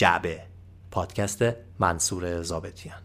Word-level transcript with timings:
جعبه. 0.00 0.42
پادکست 0.90 1.44
منصور 1.78 2.42
زابتیان 2.42 2.98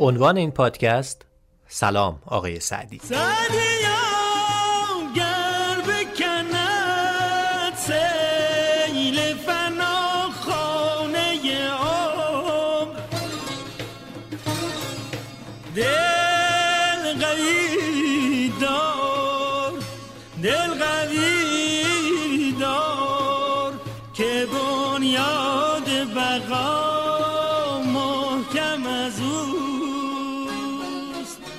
عنوان 0.00 0.36
این 0.36 0.50
پادکست 0.50 1.26
سلام 1.68 2.22
آقای 2.26 2.60
سعدی! 2.60 3.00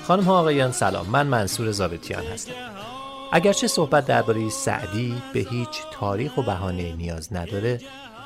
خانم 0.06 0.24
ها 0.24 0.38
آقایان 0.38 0.72
سلام. 0.72 1.08
من 1.10 1.26
منصور 1.26 1.70
زابتیان 1.70 2.24
هستم. 2.24 2.52
اگرچه 3.32 3.66
صحبت 3.66 4.06
درباره 4.06 4.48
سعدی 4.48 5.22
به 5.34 5.40
هیچ 5.40 5.82
تاریخ 5.92 6.38
و 6.38 6.42
بهانه 6.42 6.92
نیاز 6.92 7.32
نداره 7.32 7.80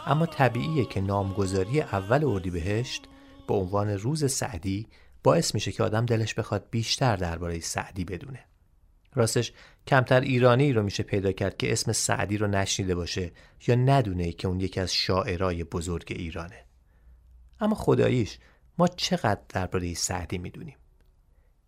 اما 0.06 0.26
طبیعیه 0.26 0.84
که 0.84 1.00
نامگذاری 1.00 1.80
اول 1.80 2.24
اردیبهشت 2.24 3.02
به 3.48 3.54
عنوان 3.54 3.88
روز 3.88 4.32
سعدی 4.32 4.86
باعث 5.22 5.54
میشه 5.54 5.72
که 5.72 5.82
آدم 5.82 6.06
دلش 6.06 6.34
بخواد 6.34 6.66
بیشتر 6.70 7.16
درباره 7.16 7.60
سعدی 7.60 8.04
بدونه. 8.04 8.44
راستش 9.14 9.52
کمتر 9.86 10.20
ایرانی 10.20 10.72
رو 10.72 10.82
میشه 10.82 11.02
پیدا 11.02 11.32
کرد 11.32 11.56
که 11.56 11.72
اسم 11.72 11.92
سعدی 11.92 12.38
رو 12.38 12.46
نشنیده 12.46 12.94
باشه 12.94 13.32
یا 13.66 13.74
ندونه 13.74 14.32
که 14.32 14.48
اون 14.48 14.60
یکی 14.60 14.80
از 14.80 14.94
شاعرای 14.94 15.64
بزرگ 15.64 16.06
ایرانه. 16.10 16.64
اما 17.60 17.74
خداییش 17.74 18.38
ما 18.78 18.88
چقدر 18.88 19.40
درباره 19.48 19.94
سعدی 19.94 20.38
می‌دونیم؟ 20.38 20.76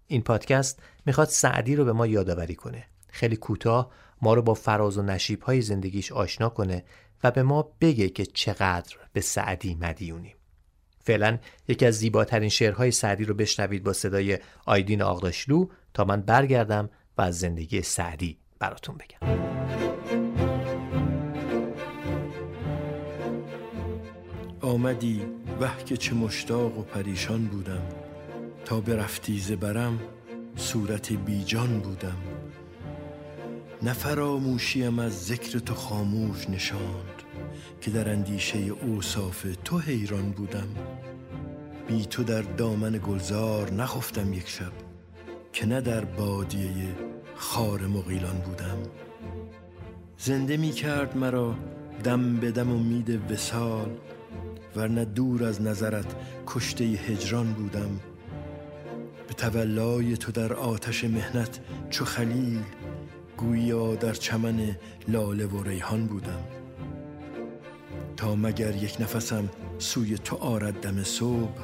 این 0.07 0.23
پادکست 0.23 0.83
می‌خواد 1.07 1.29
سعدی 1.29 1.77
رو 1.77 1.85
به 1.85 1.93
ما 1.93 2.07
یادآوری 2.07 2.55
کنه. 2.55 2.85
خیلی 3.09 3.37
کوتاه 3.37 3.91
ما 4.23 4.35
رو 4.35 4.43
با 4.43 4.55
فراز 4.55 4.99
و 4.99 5.03
نشیب 5.03 5.43
های 5.43 5.61
زندگیش 5.61 6.13
آشنا 6.13 6.49
کنه 6.49 6.85
و 7.25 7.31
به 7.31 7.43
ما 7.43 7.73
بگه 7.81 8.09
که 8.09 8.27
چقدر 8.27 8.97
به 9.13 9.21
سعدی 9.21 9.75
مدیونیم. 9.75 10.37
فعلا 11.05 11.39
یکی 11.69 11.87
از 11.87 11.95
زیباترین 11.95 12.49
شعرهای 12.49 12.91
سعدی 12.91 13.25
رو 13.25 13.35
بشنوید 13.35 13.85
با 13.85 13.93
صدای 13.93 14.39
آیدین 14.67 15.03
آغداشلو 15.03 15.67
تا 15.95 16.05
من 16.05 16.21
برگردم 16.21 16.91
و 17.19 17.23
از 17.23 17.39
زندگی 17.39 17.83
سعدی 17.83 18.39
براتون 18.59 18.97
بگم. 18.97 19.43
آمدی 24.61 25.23
وح 25.61 25.85
که 25.85 25.97
چه 25.97 26.15
مشتاق 26.15 26.79
و 26.79 26.83
پریشان 26.83 27.45
بودم. 27.45 28.02
تا 28.73 28.81
به 28.81 28.97
رفتیز 28.97 29.53
برم 29.53 30.01
صورت 30.57 31.13
بیجان 31.13 31.81
بودم. 31.81 32.17
نفراموشیم 33.83 34.99
از 34.99 35.27
ذکر 35.27 35.59
تو 35.59 35.75
خاموش 35.75 36.51
نشاند 36.51 37.23
که 37.81 37.91
در 37.91 38.11
اندیشه 38.11 38.59
اوصاف 38.59 39.47
تو 39.65 39.79
حیران 39.79 40.31
بودم. 40.31 40.69
بی 41.89 42.07
تو 42.07 42.25
در 42.25 42.43
دامن 42.43 43.01
گلزار 43.07 43.71
نخفتم 43.71 44.33
یک 44.33 44.49
شب 44.49 44.73
که 45.53 45.67
نه 45.67 45.81
در 45.81 46.05
بادیه 46.05 46.97
خار 47.35 47.87
مغیلان 47.87 48.37
بودم. 48.37 48.79
زنده 50.19 50.57
می 50.57 50.71
کرد 50.71 51.17
مرا 51.17 51.55
دم 52.05 52.37
به 52.37 52.51
دم 52.51 52.71
امید 52.71 53.33
وسال 53.33 53.91
ورنه 54.77 55.05
دور 55.05 55.45
از 55.45 55.63
نظرت 55.63 56.15
کشته 56.47 56.85
هجران 56.85 57.53
بودم. 57.53 58.01
به 59.33 59.37
تولای 59.37 60.17
تو 60.17 60.33
در 60.33 60.53
آتش 60.53 61.05
مهنت 61.05 61.59
چو 61.91 62.05
خلیل 62.05 62.63
گویا 63.37 63.95
در 63.95 64.13
چمن 64.13 64.77
لاله 65.09 65.47
و 65.47 65.63
ریحان 65.63 66.07
بودم. 66.07 66.43
تا 68.17 68.35
مگر 68.35 68.77
یک 68.77 68.97
نفسم 69.01 69.49
سوی 69.79 70.19
تو 70.19 70.37
آرد 70.37 70.81
دم 70.81 71.03
صبح 71.03 71.61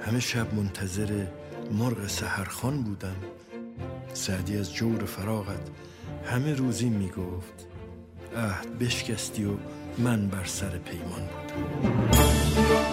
همه 0.00 0.20
شب 0.20 0.54
منتظر 0.54 1.26
مرغ 1.72 2.06
سهرخان 2.06 2.82
بودم. 2.82 3.16
سعدی 4.14 4.58
از 4.58 4.74
جور 4.74 5.04
فراغت 5.04 5.68
همه 6.24 6.54
روزی 6.54 6.88
می 6.88 7.08
گفت 7.08 7.66
عهد 8.36 8.78
بشکستی 8.78 9.44
و 9.44 9.50
من 9.98 10.28
بر 10.28 10.44
سر 10.44 10.78
پیمان 10.78 11.20
بودم 11.20 12.89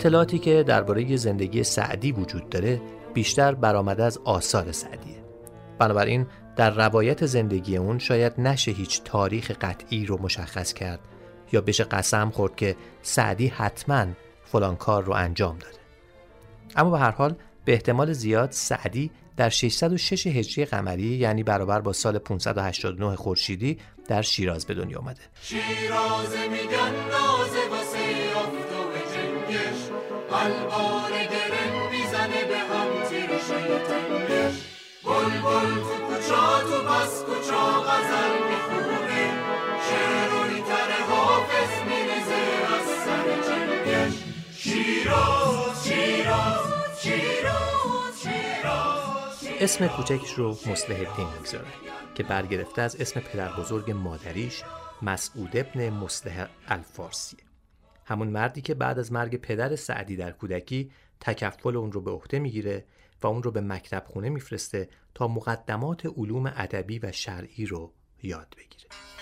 اطلاعاتی 0.00 0.38
که 0.38 0.62
درباره 0.62 1.16
زندگی 1.16 1.64
سعدی 1.64 2.12
وجود 2.12 2.48
داره 2.48 2.80
بیشتر 3.14 3.54
برآمده 3.54 4.04
از 4.04 4.18
آثار 4.18 4.72
سعدیه 4.72 5.24
بنابراین 5.78 6.26
در 6.56 6.70
روایت 6.70 7.26
زندگی 7.26 7.76
اون 7.76 7.98
شاید 7.98 8.40
نشه 8.40 8.70
هیچ 8.70 9.02
تاریخ 9.04 9.50
قطعی 9.50 10.06
رو 10.06 10.22
مشخص 10.22 10.72
کرد 10.72 11.00
یا 11.52 11.60
بشه 11.60 11.84
قسم 11.84 12.30
خورد 12.30 12.56
که 12.56 12.76
سعدی 13.02 13.46
حتما 13.46 14.06
فلان 14.44 14.76
کار 14.76 15.04
رو 15.04 15.12
انجام 15.12 15.58
داده 15.58 15.78
اما 16.76 16.90
به 16.90 16.98
هر 16.98 17.10
حال 17.10 17.34
به 17.64 17.72
احتمال 17.72 18.12
زیاد 18.12 18.50
سعدی 18.50 19.10
در 19.36 19.48
606 19.48 20.26
هجری 20.26 20.64
قمری 20.64 21.02
یعنی 21.02 21.42
برابر 21.42 21.80
با 21.80 21.92
سال 21.92 22.18
589 22.18 23.16
خورشیدی 23.16 23.78
در 24.08 24.22
شیراز 24.22 24.66
به 24.66 24.74
دنیا 24.74 24.98
آمده. 24.98 25.20
شیراز 25.42 26.36
میگن 26.50 27.10
الوار 30.44 31.10
گرم 31.10 31.90
می‌زنه 31.90 32.44
به 32.44 32.58
هم 32.58 33.08
تیر 33.08 33.30
شیطنش 33.38 34.56
بل 35.04 35.30
بل 35.44 35.70
تو 35.74 35.96
کچا 36.08 36.60
تو 36.60 36.78
بس 36.88 37.24
کچا 37.24 37.64
غزل 37.82 38.32
می‌خونه. 38.48 39.24
شعر 39.88 40.60
تر 40.68 41.02
حافظ 41.08 41.72
میرزه 41.88 42.42
از 42.74 42.86
سر 43.04 43.26
جنگش 43.48 44.14
شیراز 44.56 45.88
شیراز 45.88 47.02
شیراز 47.02 48.26
اسم 49.60 49.86
کوچکش 49.88 50.32
رو 50.32 50.48
مصلح 50.66 50.96
الدین 50.96 51.26
می‌گذاره 51.34 51.66
که 52.14 52.22
برگرفته 52.22 52.82
از 52.82 52.96
اسم 52.96 53.20
پدر 53.20 53.52
بزرگ 53.52 53.90
مادریش 53.90 54.62
مسعود 55.02 55.50
ابن 55.56 55.90
مصلح 55.90 56.46
الفارسیه. 56.68 57.49
همون 58.10 58.28
مردی 58.28 58.60
که 58.60 58.74
بعد 58.74 58.98
از 58.98 59.12
مرگ 59.12 59.36
پدر 59.36 59.76
سعدی 59.76 60.16
در 60.16 60.32
کودکی 60.32 60.90
تکفل 61.20 61.76
اون 61.76 61.92
رو 61.92 62.00
به 62.00 62.10
عهده 62.10 62.38
می‌گیره 62.38 62.84
و 63.22 63.26
اون 63.26 63.42
رو 63.42 63.50
به 63.50 63.60
مکتب 63.60 64.04
خونه 64.06 64.28
میفرسته 64.28 64.88
تا 65.14 65.28
مقدمات 65.28 66.06
علوم 66.06 66.52
ادبی 66.56 66.98
و 66.98 67.12
شرعی 67.12 67.66
رو 67.66 67.92
یاد 68.22 68.54
بگیره. 68.58 69.19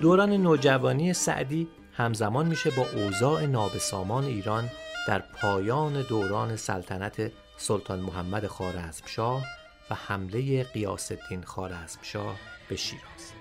دوران 0.00 0.32
نوجوانی 0.32 1.12
سعدی 1.12 1.68
همزمان 1.92 2.46
میشه 2.46 2.70
با 2.70 2.86
اوضاع 2.94 3.46
نابسامان 3.46 4.24
ایران 4.24 4.70
در 5.08 5.18
پایان 5.18 6.02
دوران 6.02 6.56
سلطنت 6.56 7.32
سلطان 7.56 8.00
محمد 8.00 8.46
خارزمشاه 8.46 9.44
و 9.90 9.94
حمله 9.94 10.64
قیاس 10.64 11.12
الدین 11.12 11.42
خارزمشاه 11.42 12.36
به 12.68 12.76
شیراز 12.76 13.32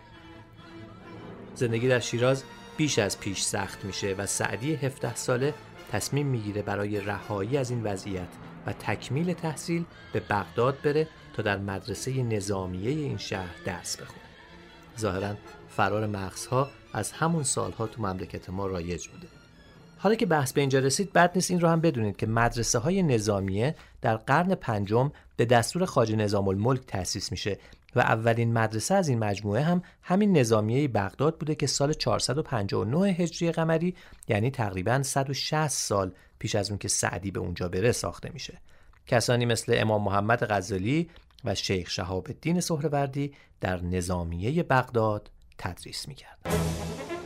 زندگی 1.56 1.88
در 1.88 2.00
شیراز 2.00 2.44
بیش 2.78 3.00
از 3.00 3.20
پیش 3.20 3.42
سخت 3.42 3.86
میشه 3.86 4.16
و 4.18 4.26
سعدی 4.26 4.76
17 4.76 5.16
ساله 5.16 5.54
تصمیم 5.92 6.28
می‌گیره 6.28 6.62
برای 6.62 7.02
رهایی 7.02 7.58
از 7.58 7.70
این 7.70 7.84
وضعیت 7.84 8.30
و 8.66 8.74
تکمیل 8.74 9.34
تحصیل 9.34 9.86
به 10.14 10.20
بغداد 10.20 10.82
بره 10.82 11.08
تا 11.34 11.42
در 11.42 11.58
مدرسه 11.58 12.24
نظامیه 12.24 12.92
این 12.92 13.18
شهر 13.18 13.56
درس 13.66 13.98
بخونه. 13.98 14.29
ظاهرا 15.00 15.36
فرار 15.70 16.08
مغزها 16.08 16.70
از 16.94 17.12
همون 17.12 17.44
سالها 17.44 17.88
تو 17.88 18.02
مملکت 18.02 18.50
ما 18.50 18.68
رایج 18.68 19.08
بوده. 19.08 19.28
حالا 19.98 20.16
که 20.16 20.26
بحث 20.26 20.54
به 20.54 20.62
اینجا 20.62 20.80
رسید 20.80 21.14
بد 21.14 21.32
نیست 21.36 21.52
این 21.52 21.60
رو 21.60 21.70
هم 21.70 21.82
بدونید 21.82 22.18
که 22.18 22.28
مدرسه 22.28 22.80
های 22.80 23.04
نظامیه 23.04 23.76
در 24.02 24.16
قرن 24.18 24.56
پنجم 24.56 25.12
به 25.38 25.46
دستور 25.46 25.86
خاج 25.86 26.16
نظام 26.16 26.48
الملک 26.48 26.82
تأسیس 26.88 27.32
میشه 27.32 27.58
و 27.96 28.00
اولین 28.00 28.54
مدرسه 28.54 28.96
از 28.96 29.10
این 29.10 29.20
مجموعه 29.20 29.62
هم 29.62 29.84
همین 30.02 30.38
نظامیه 30.38 30.88
بغداد 30.88 31.38
بوده 31.38 31.56
که 31.56 31.68
سال 31.68 31.94
459 31.94 33.08
هجری 33.08 33.52
قمری 33.52 33.96
یعنی 34.28 34.52
تقریبا 34.52 35.04
160 35.04 35.68
سال 35.68 36.12
پیش 36.40 36.56
از 36.56 36.70
اون 36.70 36.80
که 36.80 36.88
سعدی 36.88 37.32
به 37.32 37.40
اونجا 37.40 37.70
بره 37.70 37.92
ساخته 37.92 38.30
میشه 38.34 38.58
کسانی 39.08 39.46
مثل 39.46 39.74
امام 39.78 40.04
محمد 40.04 40.52
غزالی 40.52 41.10
و 41.46 41.56
شیخ 41.56 41.90
شهاب 41.90 42.28
الدین 42.30 42.60
سهروردی 42.60 43.34
در 43.62 43.82
نظامیه 43.82 44.64
بغداد 44.64 45.32
تدریس 45.58 46.08
می‌کردند. 46.08 47.19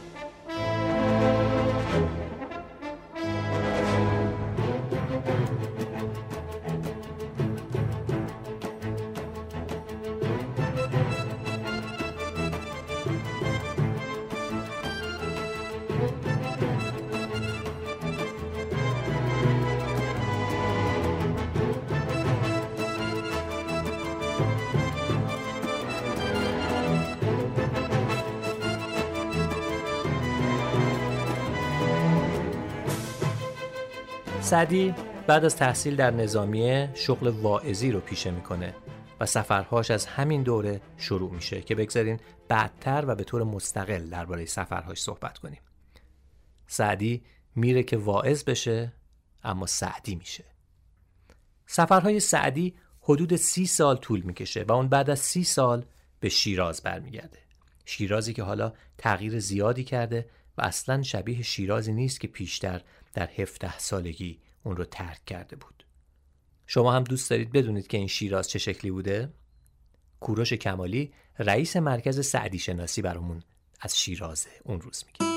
سعدی 34.44 34.94
بعد 35.28 35.46
از 35.46 35.56
تحصیل 35.56 35.96
در 35.96 36.12
نظامیه 36.12 36.92
شغل 36.96 37.28
واعظی 37.28 37.92
رو 37.92 38.00
پیشه 38.00 38.32
می‌کنه 38.32 38.76
و 39.20 39.26
سفرهاش 39.26 39.92
از 39.92 40.06
همین 40.06 40.44
دوره 40.44 40.82
شروع 40.98 41.32
میشه 41.32 41.62
که 41.62 41.76
بگذارین 41.76 42.20
بعدتر 42.48 43.04
و 43.08 43.16
به 43.16 43.24
طور 43.24 43.44
مستقل 43.44 44.10
درباره 44.10 44.46
سفرهاش 44.46 45.02
صحبت 45.02 45.38
کنیم. 45.38 45.60
سعدی 46.68 47.24
میره 47.56 47.84
که 47.84 47.98
واعظ 47.98 48.44
بشه 48.44 48.94
اما 49.44 49.66
سعدی 49.66 50.16
میشه. 50.16 50.44
سفرهای 51.66 52.20
سعدی 52.20 52.74
حدود 53.02 53.36
سی 53.36 53.66
سال 53.66 53.98
طول 53.98 54.22
می‌کشه 54.22 54.66
و 54.68 54.72
اون 54.72 54.88
بعد 54.88 55.10
از 55.10 55.20
سی 55.20 55.44
سال 55.44 55.86
به 56.20 56.30
شیراز 56.30 56.82
برمیگرده. 56.82 57.40
شیرازی 57.86 58.34
که 58.34 58.44
حالا 58.44 58.74
تغییر 58.98 59.40
زیادی 59.40 59.84
کرده 59.84 60.30
و 60.58 60.62
اصلا 60.62 61.02
شبیه 61.02 61.42
شیرازی 61.42 61.94
نیست 61.94 62.20
که 62.20 62.28
پیشتر 62.28 62.82
در 63.14 63.30
17 63.36 63.80
سالگی 63.80 64.40
اون 64.64 64.76
رو 64.76 64.86
ترک 64.86 65.26
کرده 65.26 65.56
بود. 65.56 65.86
شما 66.68 66.94
هم 66.94 67.04
دوست 67.04 67.30
دارید 67.30 67.52
بدونید 67.52 67.88
که 67.88 67.98
این 67.98 68.08
شیراز 68.08 68.50
چه 68.50 68.60
شکلی 68.60 68.92
بوده؟ 68.92 69.34
کوروش 70.20 70.54
کمالی 70.54 71.14
رئیس 71.40 71.76
مرکز 71.78 72.26
سعدی 72.26 72.60
شناسی 72.60 73.02
برامون 73.02 73.44
از 73.82 74.00
شیرازه 74.00 74.50
اون 74.64 74.82
روز 74.82 75.04
میگه. 75.08 75.34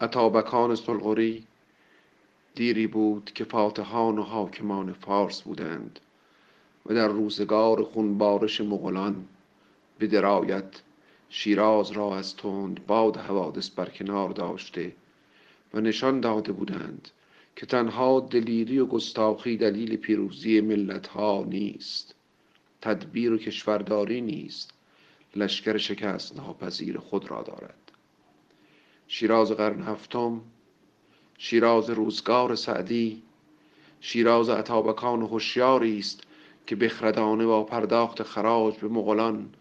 اتابکان 0.00 0.74
سلغوری 0.74 1.46
دیری 2.54 2.86
بود 2.86 3.30
که 3.34 3.44
فاتحان 3.44 4.18
و 4.18 4.22
حاکمان 4.22 4.92
فارس 4.92 5.42
بودند 5.42 6.00
و 6.86 6.94
در 6.94 7.08
روزگار 7.08 7.84
خونبارش 7.84 8.60
مغولان 8.60 9.28
به 9.98 10.06
درایت 10.06 10.82
شیراز 11.32 11.90
را 11.90 12.16
از 12.18 12.36
تند 12.36 12.86
باد 12.86 13.16
حوادث 13.16 13.70
برکنار 13.70 14.30
داشته 14.30 14.92
و 15.74 15.80
نشان 15.80 16.20
داده 16.20 16.52
بودند 16.52 17.08
که 17.56 17.66
تنها 17.66 18.20
دلیری 18.20 18.78
و 18.78 18.86
گستاخی 18.86 19.56
دلیل 19.56 19.96
پیروزی 19.96 20.60
ملت 20.60 21.06
ها 21.06 21.44
نیست. 21.48 22.14
تدبیر 22.80 23.32
و 23.32 23.38
کشورداری 23.38 24.20
نیست. 24.20 24.70
لشکر 25.36 25.76
شکست 25.76 26.36
ناپذیر 26.36 26.98
خود 26.98 27.30
را 27.30 27.42
دارد. 27.42 27.92
شیراز 29.08 29.52
قرن 29.52 29.82
هفتم 29.82 30.40
شیراز 31.38 31.90
روزگار 31.90 32.54
سعدی 32.54 33.22
شیراز 34.00 34.48
عطابکان 34.48 35.22
هوشیاری 35.22 35.98
است 35.98 36.22
که 36.66 36.76
بخردانه 36.76 37.46
با 37.46 37.64
پرداخت 37.64 38.22
خراج 38.22 38.78
به 38.78 38.88
مغولان 38.88 39.54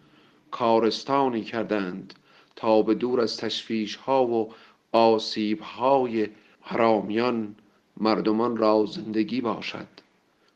کارستانی 0.52 1.44
کردند 1.44 2.14
تا 2.56 2.82
به 2.82 2.94
دور 2.96 3.22
از 3.22 3.38
تشویش 3.38 3.96
ها 3.96 4.26
و 4.26 4.54
آسیب 4.92 5.62
های 5.62 6.28
حرامیان 6.62 7.56
مردمان 7.98 8.58
را 8.58 8.86
زندگی 8.86 9.42
باشد 9.42 9.88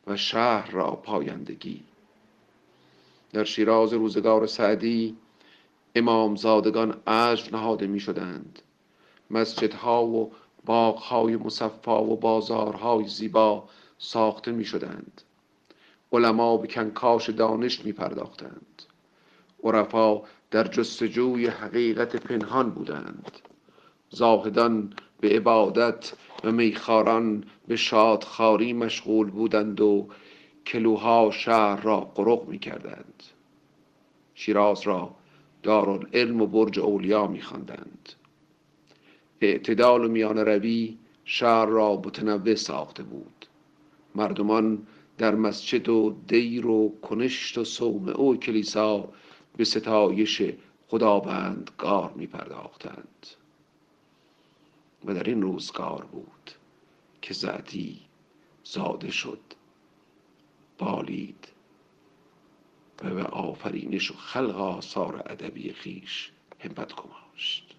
و 0.08 0.18
شهر 0.18 0.72
را 0.72 0.92
پایندگی. 0.92 1.84
در 3.34 3.44
شیراز 3.44 3.94
روزگار 3.94 4.48
سعدی 4.48 5.18
امامزادگان 5.96 7.02
عجر 7.08 7.52
نهاده 7.52 7.88
می 7.88 8.00
شدند 8.00 8.62
مسجدها 9.32 10.06
و 10.06 10.32
باغهای 10.66 11.36
مصفا 11.36 12.04
و 12.04 12.16
بازارهای 12.18 13.08
زیبا 13.08 13.70
ساخته 13.98 14.52
می 14.52 14.66
شدند 14.66 15.22
علما 16.12 16.58
به 16.58 16.68
کنکاش 16.68 17.30
دانش 17.30 17.86
می 17.86 17.92
پرداختند 17.92 18.82
عرفا 19.64 20.22
در 20.52 20.64
جستجوی 20.64 21.48
حقیقت 21.48 22.16
پنهان 22.16 22.70
بودند. 22.70 23.32
زاهدان 24.10 24.94
به 25.22 25.30
عبادت 25.30 26.14
و 26.44 26.52
میخاران 26.52 27.44
به 27.68 27.76
شادخاری 27.76 28.74
مشغول 28.74 29.30
بودند 29.30 29.82
و 29.82 30.08
کلوها 30.66 31.32
شهر 31.32 31.82
را 31.82 32.00
قرق 32.00 32.48
می 32.48 32.60
کردند 32.60 33.24
شیراز 34.36 34.82
را 34.82 35.16
دارالعلم 35.64 36.42
و 36.42 36.48
برج 36.48 36.80
اولیا 36.80 37.28
می 37.28 37.42
خواندند 37.42 38.10
اعتدال 39.42 40.06
و 40.06 40.08
میان 40.08 40.38
روی 40.38 40.98
شهر 41.26 41.66
را 41.66 41.96
متنوع 41.96 42.56
ساخته 42.56 43.04
بود. 43.04 43.46
مردمان 44.16 44.88
در 45.18 45.36
مسجد 45.36 45.90
و 45.90 46.16
دیر 46.28 46.68
و 46.68 46.94
کنشت 47.02 47.58
و 47.58 47.64
صومعه 47.64 48.16
و 48.16 48.36
کلیسا 48.36 49.10
به 49.58 49.64
ستایش 49.64 50.42
خداوندگار 50.88 52.14
می 52.16 52.28
پرداختند 52.28 53.28
و 55.06 55.14
در 55.14 55.24
این 55.24 55.42
روزگار 55.42 56.06
بود 56.06 56.52
که 57.22 57.34
زعدی 57.34 58.00
زاده 58.64 59.12
شد 59.12 59.40
بالید 60.78 61.48
و 63.04 63.10
به 63.10 63.24
آفرینش 63.24 64.12
و 64.12 64.14
خلق 64.14 64.56
آثار 64.56 65.24
ادبی 65.26 65.74
خیش 65.74 66.32
همت 66.60 66.94
گماشت. 66.96 67.76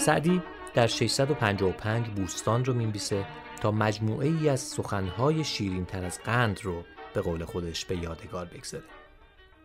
سعدی 0.00 0.42
در 0.74 0.86
655 0.86 2.08
بوستان 2.08 2.64
رو 2.64 2.74
می‌نویسه 2.74 3.26
تا 3.60 3.70
مجموعه 3.70 4.28
ای 4.28 4.48
از 4.48 4.60
سخنهای 4.60 5.44
شیرین 5.44 5.84
تر 5.84 6.04
از 6.04 6.18
قند 6.18 6.60
رو 6.64 6.84
به 7.14 7.20
قول 7.20 7.44
خودش 7.44 7.84
به 7.84 7.96
یادگار 7.96 8.46
بگذاره. 8.46 8.84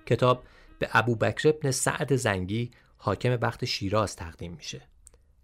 کتاب 0.06 0.44
به 0.80 0.90
ابو 0.92 1.16
بکر 1.16 1.50
ابن 1.50 1.72
سعد 1.72 2.16
زنگی 2.16 2.72
حاکم 2.98 3.38
وقت 3.42 3.66
شیراز 3.66 4.16
تقدیم 4.16 4.54
میشه. 4.54 4.82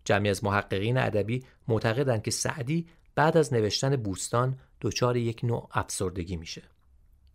جمعی 0.05 0.29
از 0.29 0.43
محققین 0.43 0.97
ادبی 0.97 1.43
معتقدند 1.67 2.23
که 2.23 2.31
سعدی 2.31 2.87
بعد 3.15 3.37
از 3.37 3.53
نوشتن 3.53 3.95
بوستان 3.95 4.57
دچار 4.81 5.17
یک 5.17 5.39
نوع 5.43 5.69
افسردگی 5.71 6.35
میشه. 6.35 6.63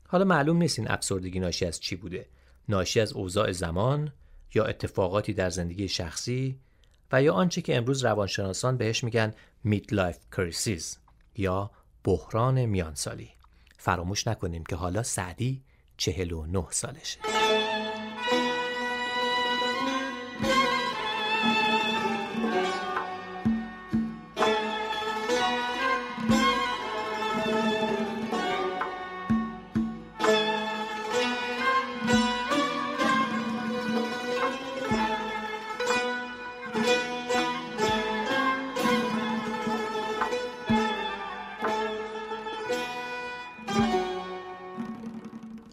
حالا 0.09 0.25
معلوم 0.25 0.57
نیست 0.57 0.79
این 0.79 0.91
افسردگی 0.91 1.41
ناشی 1.41 1.67
از 1.67 1.81
چی 1.81 1.97
بوده. 1.97 2.27
ناشی 2.69 3.01
از 3.01 3.13
اوضاع 3.13 3.53
زمان 3.53 4.13
یا 4.55 4.65
اتفاقاتی 4.65 5.33
در 5.33 5.51
زندگی 5.51 5.89
شخصی 5.89 6.61
و 7.13 7.23
یا 7.23 7.35
آنچه 7.35 7.63
که 7.63 7.77
امروز 7.77 8.05
روانشناسان 8.05 8.77
بهش 8.77 9.05
میگن 9.05 9.35
میدلایف 9.65 10.19
کریسیز 10.37 10.99
یا 11.37 11.71
بحران 12.05 12.65
میانسالی. 12.65 13.31
فراموش 13.79 14.27
نکنیم 14.27 14.65
که 14.65 14.77
حالا 14.77 15.03
سعدی 15.03 15.63
چهل 15.97 16.33
و 16.33 16.47
نه 16.47 16.67
سالشه. 16.71 17.36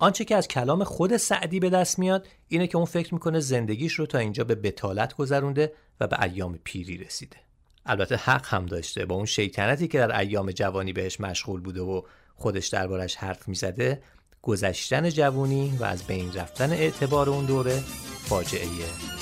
آنچه 0.04 0.26
که 0.26 0.36
از 0.36 0.48
کلام 0.48 0.84
خود 0.84 1.18
سعدی 1.18 1.60
به 1.60 1.70
دست 1.70 2.00
میاد 2.00 2.28
اینه 2.48 2.68
که 2.68 2.78
اون 2.78 2.86
فکر 2.86 3.14
می‌کنه 3.14 3.40
زندگیش 3.40 3.94
رو 3.94 4.06
تا 4.06 4.18
اینجا 4.18 4.44
به 4.44 4.56
بتالت 4.56 5.14
گذرونده 5.14 5.74
و 6.00 6.08
به 6.08 6.24
ایام 6.24 6.60
پیری 6.64 6.98
رسیده. 6.98 7.38
البته 7.86 8.16
حق 8.16 8.46
هم 8.46 8.66
داشته 8.66 9.06
با 9.06 9.16
اون 9.16 9.26
شیطنتی 9.26 9.88
که 9.88 9.98
در 9.98 10.20
ایام 10.20 10.52
جوانی 10.52 10.94
بهش 10.94 11.20
مشغول 11.20 11.62
بوده 11.62 11.82
و 11.82 12.02
خودش 12.36 12.68
دربارش 12.68 13.16
حرف 13.16 13.48
می‌زده 13.48 14.04
گذشتن 14.42 15.10
جوانی 15.10 15.78
و 15.80 15.84
از 15.84 16.04
بین 16.04 16.34
رفتن 16.34 16.72
اعتبار 16.72 17.30
اون 17.30 17.46
دوره 17.46 17.84
فاجعه 18.26 18.68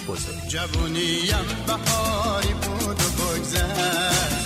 بزرگ 0.07 0.47
جوونیم 0.47 1.45
بهاری 1.67 2.53
بود 2.53 3.01
و 3.01 3.23
بگذشت. 3.23 4.41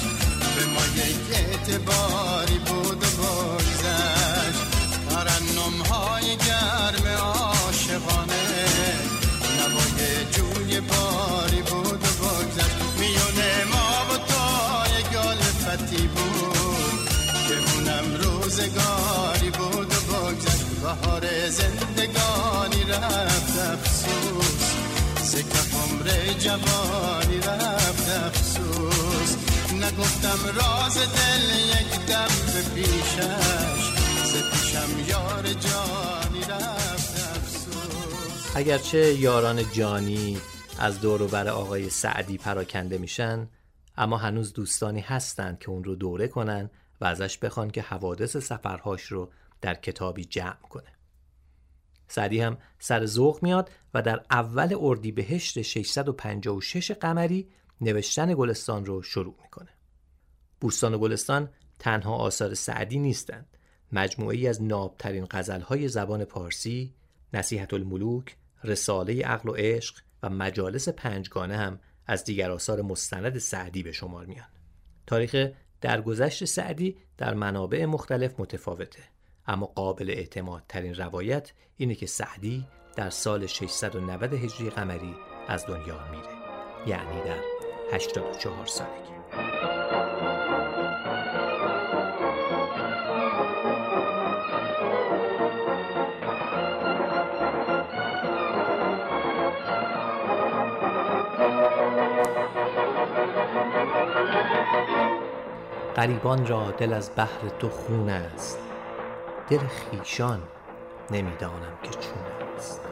به 0.56 0.66
ما 0.66 0.86
یک 0.96 1.18
اعتباری 1.34 2.35
جوانی 26.56 27.38
رفت 27.38 28.10
افسوس. 28.10 29.38
نگفتم 29.74 30.46
راز 30.56 30.98
دل 30.98 31.44
یک 31.70 32.06
دم 32.06 32.28
به 32.54 32.82
پیشش. 32.82 33.96
یار 35.10 35.44
جانی 35.44 36.46
اگرچه 38.56 39.14
یاران 39.14 39.72
جانی 39.72 40.38
از 40.80 41.02
دور 41.02 41.22
و 41.22 41.28
بر 41.28 41.48
آقای 41.48 41.90
سعدی 41.90 42.38
پراکنده 42.38 42.98
میشن 42.98 43.48
اما 43.98 44.18
هنوز 44.18 44.54
دوستانی 44.54 45.00
هستند 45.02 45.60
که 45.60 45.70
اون 45.70 45.84
رو 45.84 45.96
دوره 45.96 46.28
کنن 46.28 46.70
و 47.02 47.06
ازش 47.06 47.38
بخوان 47.38 47.72
که 47.72 47.82
حوادث 47.82 48.38
سفرهاش 48.38 49.04
رو 49.04 49.30
در 49.62 49.76
کتابی 49.76 50.26
جمع 50.26 50.68
کنه. 50.70 50.96
سعدی 52.08 52.42
هم 52.42 52.58
سر 52.80 53.06
ذوق 53.06 53.44
میاد 53.44 53.70
و 53.96 54.02
در 54.02 54.26
اول 54.32 54.78
اردیبهشت 54.80 55.62
656 55.62 56.92
قمری 56.92 57.50
نوشتن 57.82 58.34
گلستان 58.34 58.86
رو 58.86 59.02
شروع 59.02 59.36
می‌کنه. 59.42 59.70
بوستان 60.62 60.94
و 60.94 60.98
گلستان 60.98 61.50
تنها 61.80 62.16
آثار 62.16 62.54
سعدی 62.54 63.00
نیستند 63.00 63.58
مجموعی 63.92 64.48
از 64.48 64.64
نابترین 64.64 65.28
غزلهای 65.32 65.88
زبان 65.88 66.26
پارسی، 66.26 66.94
نصیحت 67.34 67.74
الملوک، 67.74 68.36
رساله 68.64 69.26
عقل 69.26 69.50
و 69.50 69.54
عشق 69.54 69.96
و 70.24 70.30
مجالس 70.30 70.90
پنجگانه 70.90 71.58
هم 71.58 71.80
از 72.06 72.24
دیگر 72.24 72.52
آثار 72.52 72.82
مستند 72.82 73.38
سعدی 73.38 73.84
به 73.84 73.92
شمار 73.92 74.26
میان. 74.26 74.48
تاریخ 75.08 75.52
درگذشت 75.82 76.46
سعدی 76.46 76.98
در 77.18 77.34
منابع 77.34 77.86
مختلف 77.86 78.40
متفاوته 78.40 79.04
اما 79.48 79.66
قابل 79.66 80.10
اعتماد 80.10 80.64
ترین 80.70 80.96
روایت 80.96 81.52
اینه 81.78 81.96
که 81.96 82.06
سعدی 82.06 82.66
در 82.96 83.10
سال 83.10 83.46
690 83.46 84.34
هجری 84.34 84.70
قمری 84.70 85.16
از 85.48 85.66
دنیا 85.66 86.00
میره. 86.12 86.30
یعنی 86.86 87.22
در 87.22 87.40
84 87.94 88.66
سالگی. 88.66 89.16
غریبان 105.96 106.48
را 106.48 106.72
دل 106.72 106.94
از 106.94 107.12
بحر 107.16 107.50
تو 107.60 107.70
خون 107.70 108.10
است. 108.10 108.60
دل 109.50 109.60
خیشان 109.68 110.42
نمی‌دانم 111.12 111.78
که 111.84 111.90
چون 111.90 112.24
است. 112.58 112.85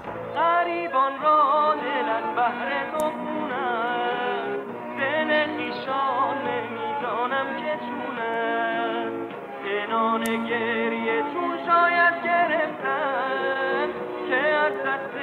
خون 2.35 3.51
است 3.51 4.67
دل 4.97 5.45
خیشان 5.57 6.37
نمی‌دانم 6.37 7.47
که 7.57 7.79
چون 7.79 8.19
است 8.19 9.33
کنان 9.63 10.23
گریه 10.23 11.21
چون 11.33 11.57
شاید 11.65 12.23
گرفتن 12.23 13.87
که 14.29 14.35
از 14.35 14.73
دست 14.73 15.15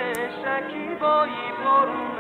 شکیبایی 0.45 1.53
برون 1.65 2.19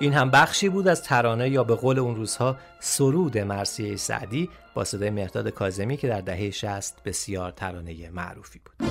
این 0.00 0.12
هم 0.12 0.30
بخشی 0.30 0.68
بود 0.68 0.88
از 0.88 1.02
ترانه 1.02 1.48
یا 1.48 1.64
به 1.64 1.74
قول 1.74 1.98
اون 1.98 2.16
روزها 2.16 2.56
سرود 2.80 3.38
مرسیه 3.38 3.96
سعدی 3.96 4.50
با 4.74 4.84
صدای 4.84 5.10
مهداد 5.10 5.48
کازمی 5.48 5.96
که 5.96 6.08
در 6.08 6.20
دهه 6.20 6.50
60 6.50 7.02
بسیار 7.04 7.50
ترانه 7.50 8.10
معروفی 8.10 8.60
بود. 8.64 8.89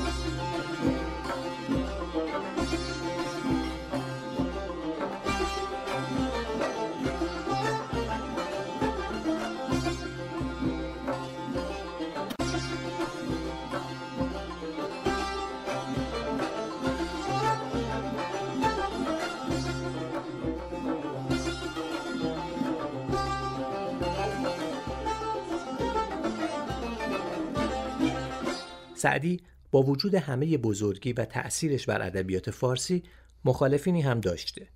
سعدی 28.99 29.41
با 29.71 29.83
وجود 29.83 30.15
همه 30.15 30.57
بزرگی 30.57 31.13
و 31.13 31.25
تأثیرش 31.25 31.85
بر 31.85 32.01
ادبیات 32.01 32.51
فارسی 32.51 33.03
مخالفینی 33.45 34.01
هم 34.01 34.19
داشته. 34.19 34.67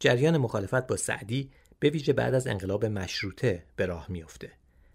جریان 0.00 0.36
مخالفت 0.36 0.86
با 0.86 0.96
سعدی 0.96 1.50
به 1.78 1.90
ویژه 1.90 2.12
بعد 2.12 2.34
از 2.34 2.46
انقلاب 2.46 2.84
مشروطه 2.84 3.64
به 3.76 3.86
راه 3.86 4.06
میافته. 4.08 4.50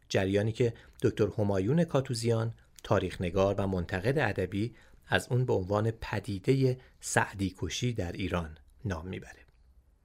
جریانی 0.09 0.51
که 0.51 0.73
دکتر 1.01 1.27
همایون 1.38 1.83
کاتوزیان 1.83 2.53
تاریخنگار 2.83 3.55
و 3.57 3.67
منتقد 3.67 4.19
ادبی 4.19 4.75
از 5.07 5.27
اون 5.31 5.45
به 5.45 5.53
عنوان 5.53 5.91
پدیده 5.91 6.77
سعدی 7.01 7.55
کشی 7.57 7.93
در 7.93 8.11
ایران 8.11 8.57
نام 8.85 9.07
می‌بره. 9.07 9.39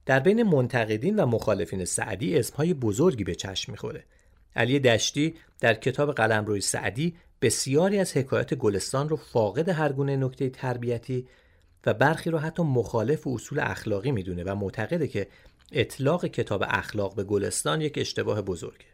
در 0.05 0.19
بین 0.19 0.43
منتقدین 0.43 1.15
و 1.15 1.25
مخالفین 1.25 1.85
سعدی 1.85 2.37
اسمهای 2.37 2.73
بزرگی 2.73 3.23
به 3.23 3.35
چشم 3.35 3.71
می‌خوره. 3.71 4.03
علی 4.55 4.79
دشتی 4.79 5.35
در 5.59 5.73
کتاب 5.73 6.13
قلمروی 6.13 6.61
سعدی 6.61 7.15
بسیاری 7.45 7.99
از 7.99 8.17
حکایت 8.17 8.53
گلستان 8.53 9.09
رو 9.09 9.15
فاقد 9.15 9.69
هر 9.69 9.93
گونه 9.93 10.17
نکته 10.17 10.49
تربیتی 10.49 11.27
و 11.85 11.93
برخی 11.93 12.29
رو 12.29 12.37
حتی 12.37 12.63
مخالف 12.63 13.27
اصول 13.27 13.59
اخلاقی 13.59 14.11
می‌دونه 14.11 14.43
و 14.43 14.55
معتقده 14.55 15.07
که 15.07 15.27
اطلاق 15.71 16.25
کتاب 16.25 16.63
اخلاق 16.67 17.15
به 17.15 17.23
گلستان 17.23 17.81
یک 17.81 17.97
اشتباه 17.97 18.41
بزرگه. 18.41 18.85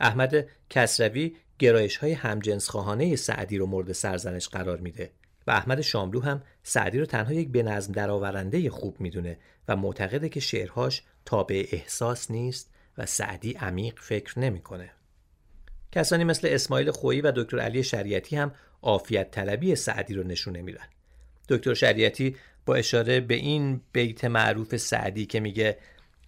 احمد 0.00 0.46
کسروی 0.70 1.36
گرایش 1.58 1.96
های 1.96 2.12
همجنس 2.12 2.68
خواهانه 2.68 3.16
سعدی 3.16 3.58
رو 3.58 3.66
مورد 3.66 3.92
سرزنش 3.92 4.48
قرار 4.48 4.78
میده 4.78 5.10
و 5.46 5.50
احمد 5.50 5.80
شاملو 5.80 6.20
هم 6.20 6.42
سعدی 6.62 6.98
رو 6.98 7.06
تنها 7.06 7.32
یک 7.32 7.48
به 7.48 7.62
نظم 7.62 7.92
درآورنده 7.92 8.70
خوب 8.70 9.00
می‌دونه 9.00 9.38
و 9.68 9.76
معتقده 9.76 10.28
که 10.28 10.40
شعرهاش 10.40 11.02
تابع 11.24 11.66
احساس 11.72 12.30
نیست 12.30 12.70
و 12.98 13.06
سعدی 13.06 13.52
عمیق 13.52 13.98
فکر 13.98 14.38
نمی‌کنه. 14.38 14.90
کسانی 15.98 16.24
مثل 16.24 16.48
اسماعیل 16.50 16.90
خویی 16.90 17.20
و 17.20 17.32
دکتر 17.36 17.58
علی 17.58 17.82
شریعتی 17.82 18.36
هم 18.36 18.52
عافیت 18.82 19.30
طلبی 19.30 19.74
سعدی 19.74 20.14
رو 20.14 20.22
نشونه 20.22 20.62
میدن. 20.62 20.84
دکتر 21.48 21.74
شریعتی 21.74 22.36
با 22.66 22.74
اشاره 22.74 23.20
به 23.20 23.34
این 23.34 23.80
بیت 23.92 24.24
معروف 24.24 24.76
سعدی 24.76 25.26
که 25.26 25.40
میگه 25.40 25.78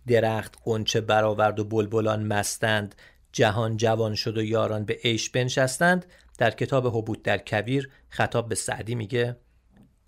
درخت 0.06 0.54
قنچه 0.64 1.00
برآورد 1.00 1.60
و 1.60 1.64
بلبلان 1.64 2.26
مستند 2.26 2.94
جهان 3.32 3.76
جوان 3.76 4.14
شد 4.14 4.38
و 4.38 4.42
یاران 4.42 4.84
به 4.84 4.98
عیش 5.04 5.30
بنشستند 5.30 6.06
در 6.38 6.50
کتاب 6.50 6.86
حبوط 6.86 7.22
در 7.22 7.38
کویر 7.38 7.90
خطاب 8.08 8.48
به 8.48 8.54
سعدی 8.54 8.94
میگه 8.94 9.36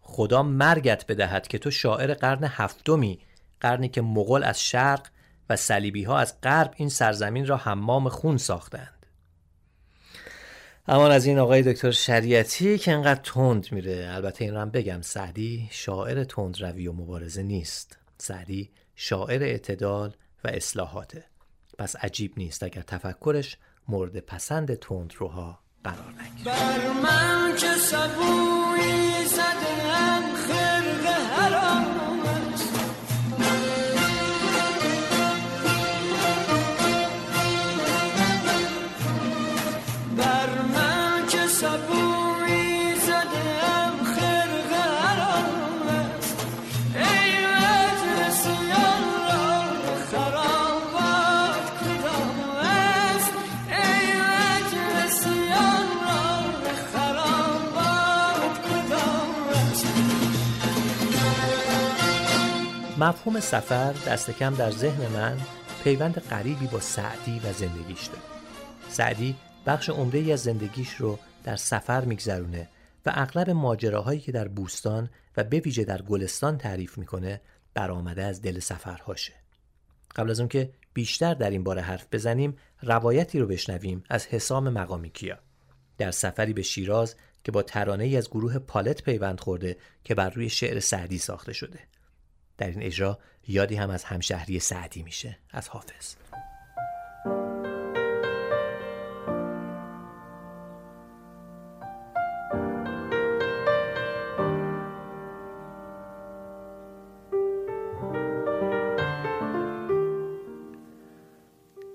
خدا 0.01 0.43
مرگت 0.43 1.07
بدهد 1.07 1.49
که 1.49 1.59
تو 1.59 1.71
شاعر 1.71 2.15
قرن 2.15 2.45
هفتمی 2.45 3.19
قرنی 3.61 3.89
که 3.89 4.03
مغول 4.03 4.45
از 4.45 4.63
شرق 4.63 5.07
و 5.51 5.57
صلیبی 5.57 6.05
ها 6.05 6.19
از 6.19 6.41
غرب 6.41 6.75
این 6.77 6.89
سرزمین 6.89 7.47
را 7.47 7.57
حمام 7.57 8.09
خون 8.09 8.37
ساختند 8.37 9.02
اما 10.89 11.09
از 11.09 11.27
این 11.27 11.39
آقای 11.39 11.63
دکتر 11.63 11.91
شریعتی 11.91 12.79
که 12.79 12.93
انقدر 12.93 13.21
تند 13.25 13.73
میره. 13.73 14.09
البته 14.11 14.45
این 14.45 14.55
رو 14.55 14.61
هم 14.61 14.71
بگم 14.71 15.01
سعدی 15.01 15.69
شاعر 15.71 16.25
تند 16.25 16.63
روی 16.63 16.87
و 16.87 16.93
مبارزه 16.93 17.43
نیست. 17.43 17.99
سعدی 18.19 18.71
شاعر 18.97 19.43
اعتدال 19.43 20.17
و 20.45 20.49
اصلاحاته. 20.49 21.25
پس 21.79 21.97
عجیب 21.97 22.33
نیست 22.37 22.63
اگر 22.63 22.83
تفکرش 22.83 23.57
مورد 23.89 24.21
پسند 24.21 24.75
تند 24.75 25.13
روها 25.19 25.59
قرار 25.85 26.15
نگیره. 26.23 26.45
بر 26.45 26.93
من 27.03 27.57
که 27.57 27.67
مفهوم 63.03 63.41
سفر 63.41 63.93
دست 63.93 64.31
کم 64.31 64.55
در 64.55 64.71
ذهن 64.71 65.07
من 65.07 65.37
پیوند 65.85 66.19
غریبی 66.19 66.67
با 66.67 66.81
سعدی 66.81 67.41
و 67.45 67.53
زندگیش 67.53 68.07
داره. 68.07 68.23
سعدی 68.89 69.37
بخش 69.67 69.91
عمده 69.91 70.19
ای 70.19 70.33
از 70.33 70.41
زندگیش 70.41 70.95
رو 70.95 71.19
در 71.45 71.57
سفر 71.57 72.05
میگذرونه 72.05 72.69
و 73.07 73.13
اغلب 73.15 73.51
ماجراهایی 73.51 74.21
که 74.21 74.33
در 74.33 74.49
بوستان 74.49 75.11
و 75.37 75.45
به 75.45 75.61
ویژه 75.61 75.85
در 75.85 76.03
گلستان 76.03 76.59
تعریف 76.59 76.99
می‌کنه 76.99 77.41
برآمده 77.75 78.25
از 78.25 78.43
دل 78.43 78.59
سفرهاشه. 78.59 79.33
قبل 80.17 80.31
از 80.31 80.41
اون 80.41 80.49
که 80.49 80.71
بیشتر 80.95 81.35
در 81.35 81.51
این 81.51 81.65
باره 81.65 81.83
حرف 81.83 82.07
بزنیم 82.13 82.57
روایتی 82.83 83.39
رو 83.39 83.47
بشنویم 83.47 84.05
از 84.11 84.27
حسام 84.27 84.69
مقامی 84.69 85.11
کیا. 85.11 85.39
در 85.99 86.11
سفری 86.11 86.53
به 86.53 86.63
شیراز 86.63 87.15
که 87.45 87.53
با 87.53 87.63
ترانه 87.63 88.05
ای 88.05 88.17
از 88.17 88.31
گروه 88.31 88.59
پالت 88.59 89.03
پیوند 89.03 89.41
خورده 89.41 89.77
که 90.05 90.15
بر 90.15 90.31
روی 90.31 90.49
شعر 90.49 90.81
سعدی 90.81 91.19
ساخته 91.19 91.53
شده. 91.53 91.92
در 92.59 92.67
این 92.67 92.83
اجرا 92.83 93.19
یادی 93.49 93.75
هم 93.75 93.91
از 93.91 94.05
همشهری 94.05 94.59
سعدی 94.59 95.03
میشه 95.03 95.39
از 95.51 95.69
حافظ. 95.69 96.15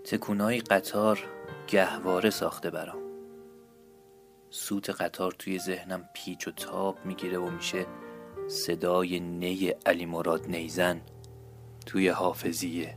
تکونای 0.05 0.59
قطار 0.59 1.19
گهواره 1.67 2.29
ساخته 2.29 2.69
برام. 2.69 3.01
سوت 4.49 4.89
قطار 4.89 5.31
توی 5.31 5.59
ذهنم 5.59 6.09
پیچ 6.13 6.47
و 6.47 6.51
تاب 6.51 7.05
می‌گیره 7.05 7.37
و 7.37 7.49
میشه 7.49 7.85
صدای 8.47 9.19
نی 9.19 9.69
علی 9.85 10.05
مراد 10.05 10.47
نیزن 10.47 11.01
توی 11.85 12.09
حافظیه. 12.09 12.95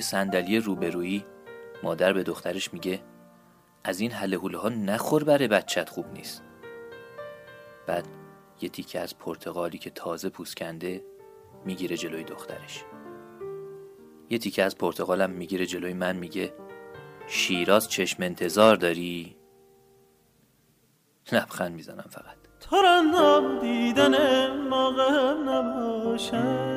صندلی 0.00 0.58
روبرویی 0.58 1.24
مادر 1.82 2.12
به 2.12 2.22
دخترش 2.22 2.72
میگه 2.72 3.02
از 3.84 4.00
این 4.00 4.10
حله 4.10 4.38
ها 4.38 4.68
نخور 4.68 5.24
برای 5.24 5.48
بچت 5.48 5.88
خوب 5.88 6.12
نیست. 6.12 6.42
بعد 7.86 8.08
یه 8.60 8.68
تیکه 8.68 9.00
از 9.00 9.18
پرتغالی 9.18 9.78
که 9.78 9.90
تازه 9.90 10.28
پوست 10.28 10.56
کنده 10.56 11.04
می‌گیره 11.64 11.96
جلوی 11.96 12.24
دخترش. 12.24 12.84
یه 14.30 14.38
تیکه 14.38 14.62
از 14.62 14.78
پرتغالم 14.78 15.30
می‌گیره 15.30 15.66
جلوی 15.66 15.92
من 15.92 16.16
میگه 16.16 16.52
شیراز 17.26 17.88
چشم 17.88 18.22
انتظار 18.22 18.76
داری؟ 18.76 19.36
لبخند 21.32 21.74
می‌زنم 21.74 22.06
فقط. 22.10 22.36
تو 22.60 23.60
دیدن 23.60 24.56
موقع 24.56 25.34
نباشد 25.34 26.75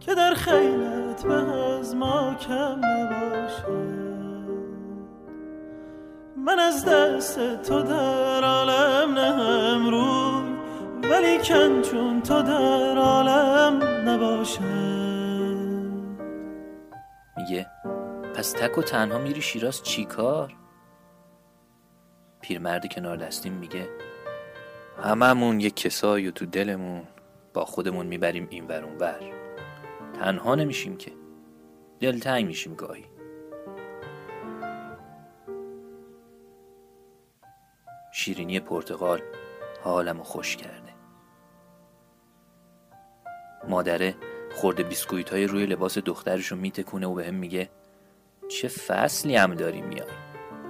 که 0.00 0.14
در 0.14 0.34
خیلت 0.34 1.26
به 1.26 1.34
از 1.34 1.96
ما 1.96 2.34
کم 2.34 2.80
نباشه 2.84 3.66
من 6.36 6.58
از 6.58 6.84
دست 6.84 7.62
تو 7.62 7.82
در 7.82 8.44
عالم 8.44 9.14
نهم 9.14 9.90
روی 9.90 10.50
ولی 11.10 11.38
کن 11.38 11.82
چون 11.82 12.22
تو 12.22 12.42
در 12.42 12.98
عالم 12.98 13.82
نباشه 14.08 14.60
میگه 17.36 17.66
پس 18.34 18.52
تک 18.52 18.78
و 18.78 18.82
تنها 18.82 19.18
میری 19.18 19.42
شیراز 19.42 19.82
چی 19.82 20.04
کار؟ 20.04 20.54
پیرمرد 22.40 22.92
کنار 22.92 23.16
دستیم 23.16 23.52
میگه 23.52 23.88
هممون 25.02 25.60
یک 25.60 25.76
کسایی 25.76 26.28
و 26.28 26.30
تو 26.30 26.46
دلمون 26.46 27.02
با 27.54 27.64
خودمون 27.64 28.06
می‌بریم 28.06 28.46
این 28.50 28.66
ور 28.66 28.84
ور 28.84 29.39
تنها 30.20 30.54
نمیشیم 30.54 30.96
که. 30.96 31.12
دلتنگ 32.00 32.46
میشیم 32.46 32.74
گاهی. 32.74 33.04
شیرینی 38.12 38.60
پرتغال 38.60 39.22
حالمو 39.82 40.22
خوش 40.22 40.56
کرده. 40.56 40.94
مادره 43.68 44.14
خورده 44.52 44.82
بیسکویت 44.82 45.30
های 45.30 45.46
روی 45.46 45.66
لباس 45.66 45.98
دخترشو 45.98 46.56
میتکونه 46.56 47.06
و 47.06 47.14
به 47.14 47.26
هم 47.26 47.34
میگه 47.34 47.70
چه 48.48 48.68
فصلی 48.68 49.36
هم 49.36 49.54
داری 49.54 49.82
میای؟ 49.82 50.06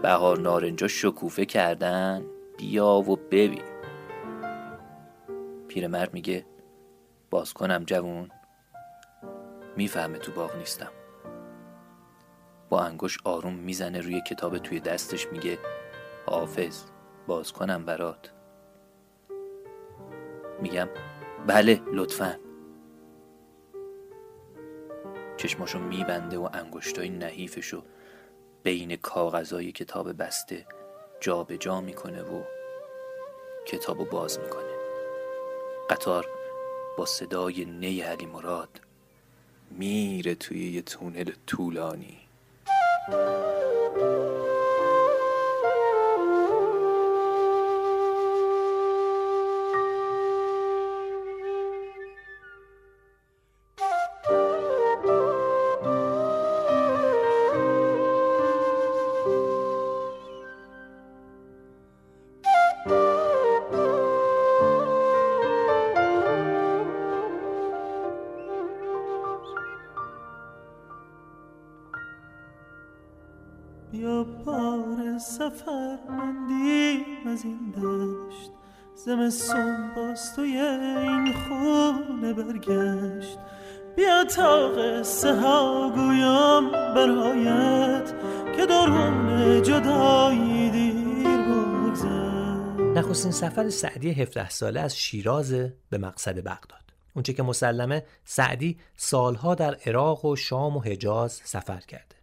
بهار 0.03 0.39
نارنجا 0.39 0.89
شکوفه 0.89 1.45
کردن 1.45 2.25
بیا 2.59 2.87
و 2.87 3.17
ببین. 3.17 3.65
پیرمرد 5.69 6.15
میگه 6.15 6.47
باز 7.31 7.53
کنم 7.53 7.85
جوون؟ 7.87 8.31
می‌فهمه 9.81 10.19
تو 10.19 10.33
باغ 10.33 10.57
نیستم. 10.57 10.93
با 12.69 12.81
انگوش 12.81 13.19
آروم 13.25 13.55
می‌زنه 13.55 14.01
روی 14.01 14.21
کتاب 14.21 14.59
توی 14.59 14.81
دستش 14.81 15.27
میگه 15.27 15.59
حافظ 16.27 16.85
باز 17.27 17.53
کنم 17.53 17.85
برات. 17.85 18.33
میگم 20.63 20.89
بله 21.47 21.81
لطفا. 21.93 22.39
چشماشو 25.37 25.79
میبنده 25.79 26.39
و 26.39 26.49
انگشتای 26.53 27.09
نحیفشو 27.09 27.83
بین 28.63 28.97
کاغذای 28.97 29.73
کتاب 29.73 30.23
بسته 30.23 30.67
جا 31.21 31.45
به 31.45 31.59
جا 31.59 31.81
می‌کنه 31.81 32.23
و 32.23 32.43
کتابو 33.67 34.05
باز 34.05 34.41
می‌کنه. 34.41 34.75
قطار 35.91 36.27
با 36.99 37.07
صدای 37.07 37.65
نی 37.65 38.01
علی 38.01 38.27
مراد 38.27 38.90
میره 39.71 40.35
توی 40.35 40.73
یه 40.73 40.83
تونل 40.83 41.31
طولانی. 41.47 42.17
سفر 93.51 93.71
سعدی 93.71 94.11
17 94.11 94.51
ساله 94.51 94.81
از 94.81 94.99
شیراز 94.99 95.53
به 95.91 95.99
مقصد 95.99 96.39
بغداد 96.39 96.93
اونچه 97.15 97.33
که 97.33 97.43
مسلمه 97.43 98.05
سعدی 98.25 98.79
سالها 98.97 99.55
در 99.55 99.75
عراق 99.75 100.25
و 100.25 100.37
شام 100.37 100.77
و 100.77 100.81
حجاز 100.81 101.33
سفر 101.33 101.81
کرده 101.81 102.17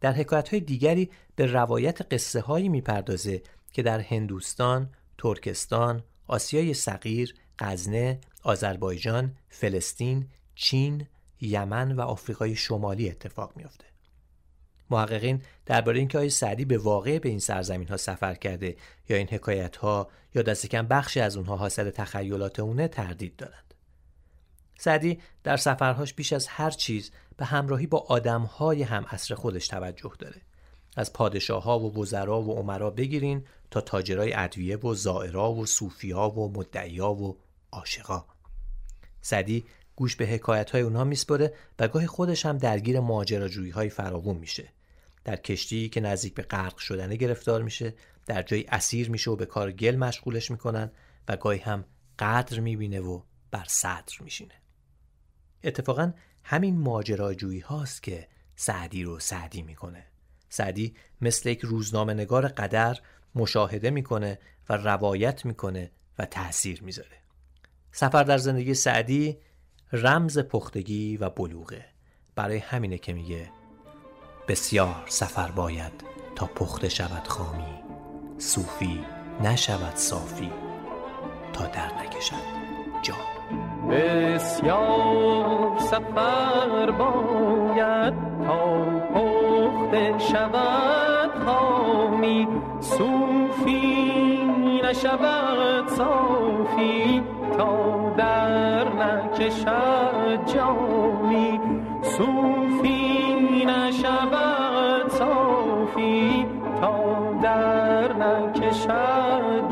در 0.00 0.12
حکایت 0.12 0.48
های 0.48 0.60
دیگری 0.60 1.10
به 1.36 1.46
روایت 1.46 2.14
قصه 2.14 2.40
هایی 2.40 2.68
می‌پردازه 2.68 3.42
که 3.72 3.82
در 3.82 4.00
هندوستان، 4.00 4.90
ترکستان، 5.18 6.02
آسیای 6.26 6.74
صغیر، 6.74 7.34
غزنه، 7.58 8.20
آذربایجان، 8.42 9.34
فلسطین، 9.48 10.28
چین، 10.54 11.06
یمن 11.40 11.92
و 11.92 12.00
آفریقای 12.00 12.54
شمالی 12.54 13.10
اتفاق 13.10 13.52
میافته. 13.56 13.84
محققین 14.90 15.42
درباره 15.66 15.98
اینکه 15.98 16.18
آیا 16.18 16.28
سعدی 16.28 16.64
به 16.64 16.78
واقع 16.78 17.18
به 17.18 17.28
این 17.28 17.38
سرزمین 17.38 17.88
ها 17.88 17.96
سفر 17.96 18.34
کرده 18.34 18.76
یا 19.08 19.16
این 19.16 19.28
حکایت 19.28 19.76
ها 19.76 20.08
یا 20.34 20.42
دست 20.42 20.66
کم 20.66 20.86
بخشی 20.86 21.20
از 21.20 21.36
اونها 21.36 21.56
حاصل 21.56 21.90
تخیلات 21.90 22.60
اونه 22.60 22.88
تردید 22.88 23.36
دارند. 23.36 23.74
سعدی 24.78 25.18
در 25.44 25.56
سفرهاش 25.56 26.14
بیش 26.14 26.32
از 26.32 26.46
هر 26.46 26.70
چیز 26.70 27.10
به 27.36 27.44
همراهی 27.44 27.86
با 27.86 27.98
آدمهای 27.98 28.82
هم 28.82 29.04
عصر 29.10 29.34
خودش 29.34 29.68
توجه 29.68 30.12
داره. 30.18 30.42
از 30.96 31.12
پادشاه 31.12 31.62
ها 31.62 31.80
و 31.80 31.98
وزرا 31.98 32.42
و 32.42 32.52
عمرا 32.52 32.90
بگیرین 32.90 33.44
تا 33.70 33.80
تاجرای 33.80 34.32
ادویه 34.34 34.76
و 34.76 34.94
زائرا 34.94 35.52
و 35.52 35.66
صوفیا 35.66 36.30
و 36.30 36.52
مدعیا 36.52 37.10
و 37.12 37.36
عاشقا. 37.72 38.24
سعدی 39.20 39.64
گوش 39.96 40.16
به 40.16 40.26
حکایت 40.26 40.70
های 40.70 40.80
اونها 40.80 41.04
میسپره 41.04 41.54
و 41.78 41.88
گاهی 41.88 42.06
خودش 42.06 42.46
هم 42.46 42.58
درگیر 42.58 43.00
ماجراجویی 43.00 43.70
های 43.70 43.88
فراوون 43.88 44.36
میشه. 44.36 44.72
در 45.26 45.36
کشتی 45.36 45.88
که 45.88 46.00
نزدیک 46.00 46.34
به 46.34 46.42
غرق 46.42 46.76
شدنه 46.76 47.16
گرفتار 47.16 47.62
میشه، 47.62 47.94
در 48.26 48.42
جای 48.42 48.64
اسیر 48.68 49.10
میشه 49.10 49.30
و 49.30 49.36
به 49.36 49.46
کار 49.46 49.72
گل 49.72 49.96
مشغولش 49.96 50.50
می‌کنن 50.50 50.90
و 51.28 51.36
گاهی 51.36 51.58
هم 51.58 51.84
قدر 52.18 52.60
می‌بینه 52.60 53.00
و 53.00 53.22
بر 53.50 53.64
صدر 53.68 54.14
میشینه. 54.20 54.54
اتفاقا 55.64 56.12
همین 56.44 56.78
ماجراجویی 56.78 57.60
هاست 57.60 58.02
که 58.02 58.28
سعدی 58.56 59.02
رو 59.02 59.18
سعدی 59.20 59.62
می‌کنه. 59.62 60.06
سعدی 60.48 60.94
مثل 61.20 61.48
یک 61.48 61.60
روزنامه 61.60 62.14
نگار 62.14 62.48
قدر 62.48 63.00
مشاهده 63.34 63.90
می‌کنه 63.90 64.38
و 64.68 64.76
روایت 64.76 65.44
می‌کنه 65.44 65.90
و 66.18 66.24
تأثیر 66.24 66.82
می‌ذاره. 66.82 67.16
سفر 67.92 68.24
در 68.24 68.38
زندگی 68.38 68.74
سعدی 68.74 69.38
رمز 69.92 70.38
پختگی 70.38 71.16
و 71.16 71.30
بلوغه 71.30 71.84
برای 72.34 72.58
همینه 72.58 72.98
که 72.98 73.12
میگه 73.12 73.50
بسیار 74.48 75.04
سفر 75.06 75.50
باید 75.50 75.92
تا 76.36 76.46
پخته 76.46 76.88
شود 76.88 77.28
خامی 77.28 77.82
صوفی 78.38 79.04
نشود 79.42 79.94
صافی 79.96 80.50
تا 81.52 81.66
در 81.66 81.90
نکشد 82.02 82.34
جام 83.02 83.88
بسیار 83.90 85.78
سفر 85.78 86.90
باید 86.90 88.14
تا 88.46 88.84
پخته 89.14 90.18
شود 90.18 91.30
خامی 91.46 92.48
صوفی 92.80 94.42
نشود 94.84 95.88
صافی 95.88 97.22
در 98.16 98.84
نکشد 98.88 100.46
جامی 100.54 101.60
صوفی 102.02 103.64
نشود 103.66 105.08
صافی 105.08 106.46
تا 106.80 107.32
در 107.42 108.12
نکشد 108.12 109.65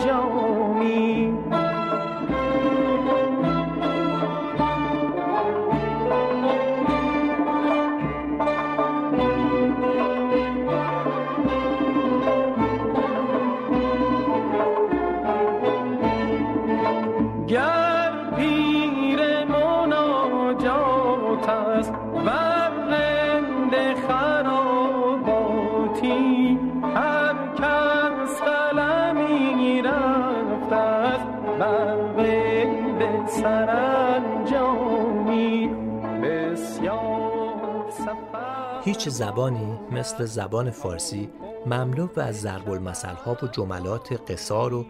هیچ 38.85 39.09
زبانی 39.09 39.79
مثل 39.93 40.25
زبان 40.25 40.71
فارسی 40.71 41.31
مملو 41.67 42.09
و 42.17 42.21
از 42.21 42.41
ضرب 42.41 42.71
المثل 42.71 43.15
ها 43.15 43.37
و 43.43 43.47
جملات 43.47 44.31
قصار 44.31 44.75
و 44.75 44.87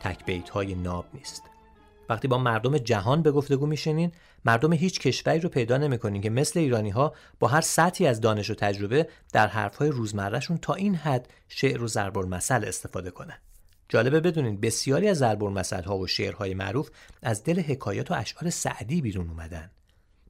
تکبیت 0.00 0.48
های 0.48 0.74
ناب 0.74 1.06
نیست. 1.14 1.42
وقتی 2.08 2.28
با 2.28 2.38
مردم 2.38 2.78
جهان 2.78 3.22
به 3.22 3.32
گفتگو 3.32 3.66
میشینین 3.66 4.12
مردم 4.44 4.72
هیچ 4.72 5.00
کشوری 5.00 5.40
رو 5.40 5.48
پیدا 5.48 5.76
نمی‌کنین 5.76 6.22
که 6.22 6.30
مثل 6.30 6.60
ایرانی 6.60 6.90
ها 6.90 7.12
با 7.38 7.48
هر 7.48 7.60
سطحی 7.60 8.06
از 8.06 8.20
دانش 8.20 8.50
و 8.50 8.54
تجربه 8.54 9.08
در 9.32 9.46
حرفهای 9.46 9.88
روزمرهشون 9.88 10.58
تا 10.58 10.74
این 10.74 10.94
حد 10.94 11.28
شعر 11.48 11.82
و 11.82 11.88
ضرب 11.88 12.18
المثل 12.18 12.64
استفاده 12.64 13.10
کنن. 13.10 13.38
جالبه 13.88 14.20
بدونین 14.20 14.60
بسیاری 14.60 15.08
از 15.08 15.18
ضرب 15.18 15.42
ها 15.86 15.98
و 15.98 16.06
شعرهای 16.06 16.54
معروف 16.54 16.90
از 17.22 17.44
دل 17.44 17.60
حکایات 17.60 18.10
و 18.10 18.14
اشعار 18.14 18.50
سعدی 18.50 19.00
بیرون 19.02 19.28
اومدن 19.28 19.70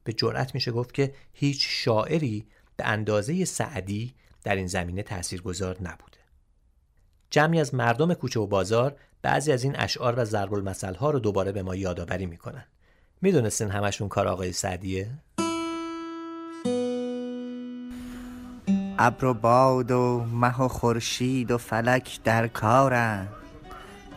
به 0.03 0.13
جرأت 0.13 0.55
میشه 0.55 0.71
گفت 0.71 0.93
که 0.93 1.13
هیچ 1.33 1.65
شاعری 1.69 2.45
به 2.77 2.85
اندازه 2.85 3.45
سعدی 3.45 4.15
در 4.43 4.55
این 4.55 4.67
زمینه 4.67 5.03
تاثیرگذار 5.03 5.77
نبوده. 5.81 6.17
جمعی 7.29 7.59
از 7.59 7.75
مردم 7.75 8.13
کوچه 8.13 8.39
و 8.39 8.47
بازار 8.47 8.95
بعضی 9.21 9.51
از 9.51 9.63
این 9.63 9.75
اشعار 9.79 10.19
و 10.19 10.25
ضرب 10.25 10.53
ها 10.95 11.11
رو 11.11 11.19
دوباره 11.19 11.51
به 11.51 11.63
ما 11.63 11.75
یادآوری 11.75 12.25
می‌کنن. 12.25 12.65
می‌دونستین 13.21 13.69
همشون 13.69 14.09
کار 14.09 14.27
آقای 14.27 14.51
سعدیه؟ 14.51 15.11
ابر 18.99 19.25
و 19.25 19.33
باد 19.33 19.91
و 19.91 20.25
مه 20.33 20.61
و 20.61 20.67
خورشید 20.67 21.51
و 21.51 21.57
فلک 21.57 22.19
در 22.23 22.47
کارند 22.47 23.46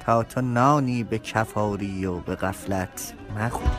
تا 0.00 0.22
تو 0.22 0.40
نانی 0.40 1.04
به 1.04 1.18
کفاری 1.18 2.06
و 2.06 2.20
به 2.20 2.36
غفلت 2.36 3.12
مخور. 3.36 3.70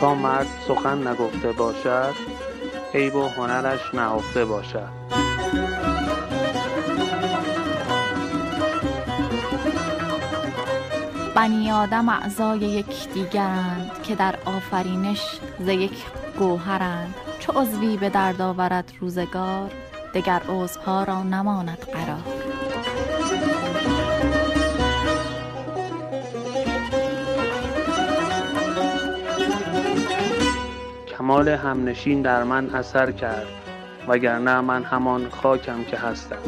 تا 0.00 0.14
مرد 0.14 0.46
سخن 0.68 1.08
نگفته 1.08 1.52
باشد 1.52 2.14
عیب 2.94 3.14
و 3.14 3.28
هنرش 3.28 3.94
نهفته 3.94 4.44
باشد. 4.44 4.88
بنی 11.34 11.70
آدم 11.72 12.08
اعضای 12.08 12.58
یکدیگرند 12.58 14.02
که 14.02 14.14
در 14.14 14.34
آفرینش 14.44 15.40
ز 15.58 15.68
یک 15.68 16.04
گوهرند. 16.38 17.14
چو 17.48 17.60
عضوی 17.60 17.96
به 17.96 18.08
درد 18.08 18.40
آورد 18.40 18.92
روزگار 19.00 19.70
دگر 20.14 20.42
عضوها 20.48 21.04
را 21.04 21.22
نماند 21.22 21.78
قرار. 21.78 22.22
کمال 31.18 31.48
همنشین 31.48 32.22
در 32.22 32.42
من 32.42 32.74
اثر 32.74 33.12
کرد 33.12 33.46
وگرنه 34.08 34.60
من 34.60 34.84
همان 34.84 35.30
خاکم 35.30 35.84
که 35.84 35.96
هستم. 35.96 36.42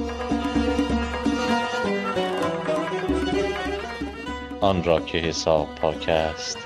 آن 4.61 4.85
را 4.85 5.01
که 5.01 5.19
حساب 5.19 5.75
پاک 5.75 6.09
است 6.09 6.59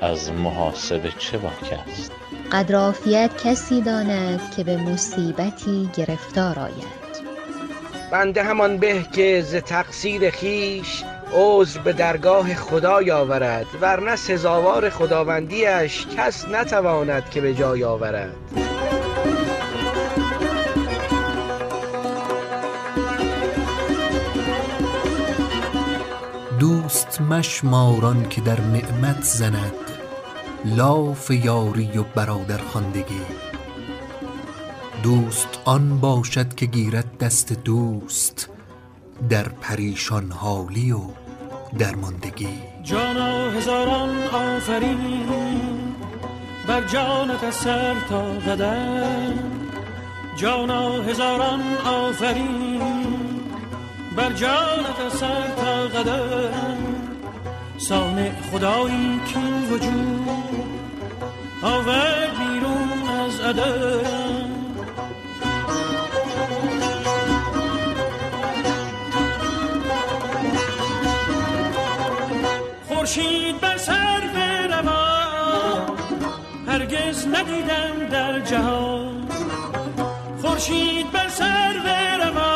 از 0.00 0.32
محاسبه 0.32 1.12
چه 1.18 1.38
باک 1.38 1.80
است؟ 1.88 2.25
قدر 2.52 2.74
عافیت 2.74 3.30
کسی 3.44 3.80
داند 3.80 4.40
که 4.56 4.64
به 4.64 4.76
مصیبتی 4.76 5.90
گرفتار 5.96 6.58
آید. 6.58 7.06
بنده 8.12 8.42
همان 8.42 8.76
به 8.78 9.02
که 9.12 9.42
ز 9.46 9.54
تقصیر 9.54 10.30
خیش 10.30 11.04
عذر 11.34 11.80
به 11.80 11.92
درگاه 11.92 12.54
خدای 12.54 13.10
آورد 13.10 13.66
ورنه 13.80 14.16
سزاوار 14.16 14.90
خداوندیش 14.90 16.06
کس 16.16 16.48
نتواند 16.48 17.30
که 17.30 17.40
به 17.40 17.54
جای 17.54 17.84
آورد. 17.84 18.34
دوست 26.58 27.20
مشماران 27.20 28.28
که 28.28 28.40
در 28.40 28.60
نعمت 28.60 29.22
زند. 29.22 29.95
لاف 30.64 31.30
یاری 31.30 31.98
و 31.98 32.02
برادر 32.02 32.58
خواندگی. 32.58 33.20
دوست 35.02 35.48
آن 35.64 36.00
باشد 36.00 36.54
که 36.54 36.66
گیرد 36.66 37.18
دست 37.18 37.52
دوست 37.52 38.48
در 39.28 39.48
پریشان 39.48 40.30
حالی 40.30 40.92
و 40.92 41.00
درماندگی. 41.78 42.48
جانا 42.82 43.50
هزاران 43.50 44.22
آفرین 44.22 45.28
بر 46.68 46.80
جانت 46.80 47.44
از 47.44 47.54
سر 47.54 47.94
تا 48.08 48.22
قدم. 48.22 49.38
جانا 50.36 51.02
هزاران 51.02 51.62
آفرین 51.84 52.80
بر 54.16 54.32
جانت 54.32 55.00
از 55.06 55.12
سر 55.12 55.48
تا 55.56 56.00
قدم. 56.00 56.78
سانع 57.78 58.32
خدایی 58.52 59.20
کین 59.26 59.70
وجود 59.70 60.45
آورد 61.66 62.38
بیرون 62.38 63.08
از 63.08 63.40
عدم. 63.40 64.50
خورشید 72.88 73.60
بر 73.60 73.76
سر 73.76 74.20
روان 74.68 75.98
هرگز 76.68 77.26
ندیدم 77.26 78.08
در 78.10 78.40
جهان. 78.40 79.28
خورشید 80.42 81.12
بر 81.12 81.28
سر 81.28 81.72
روان 82.18 82.55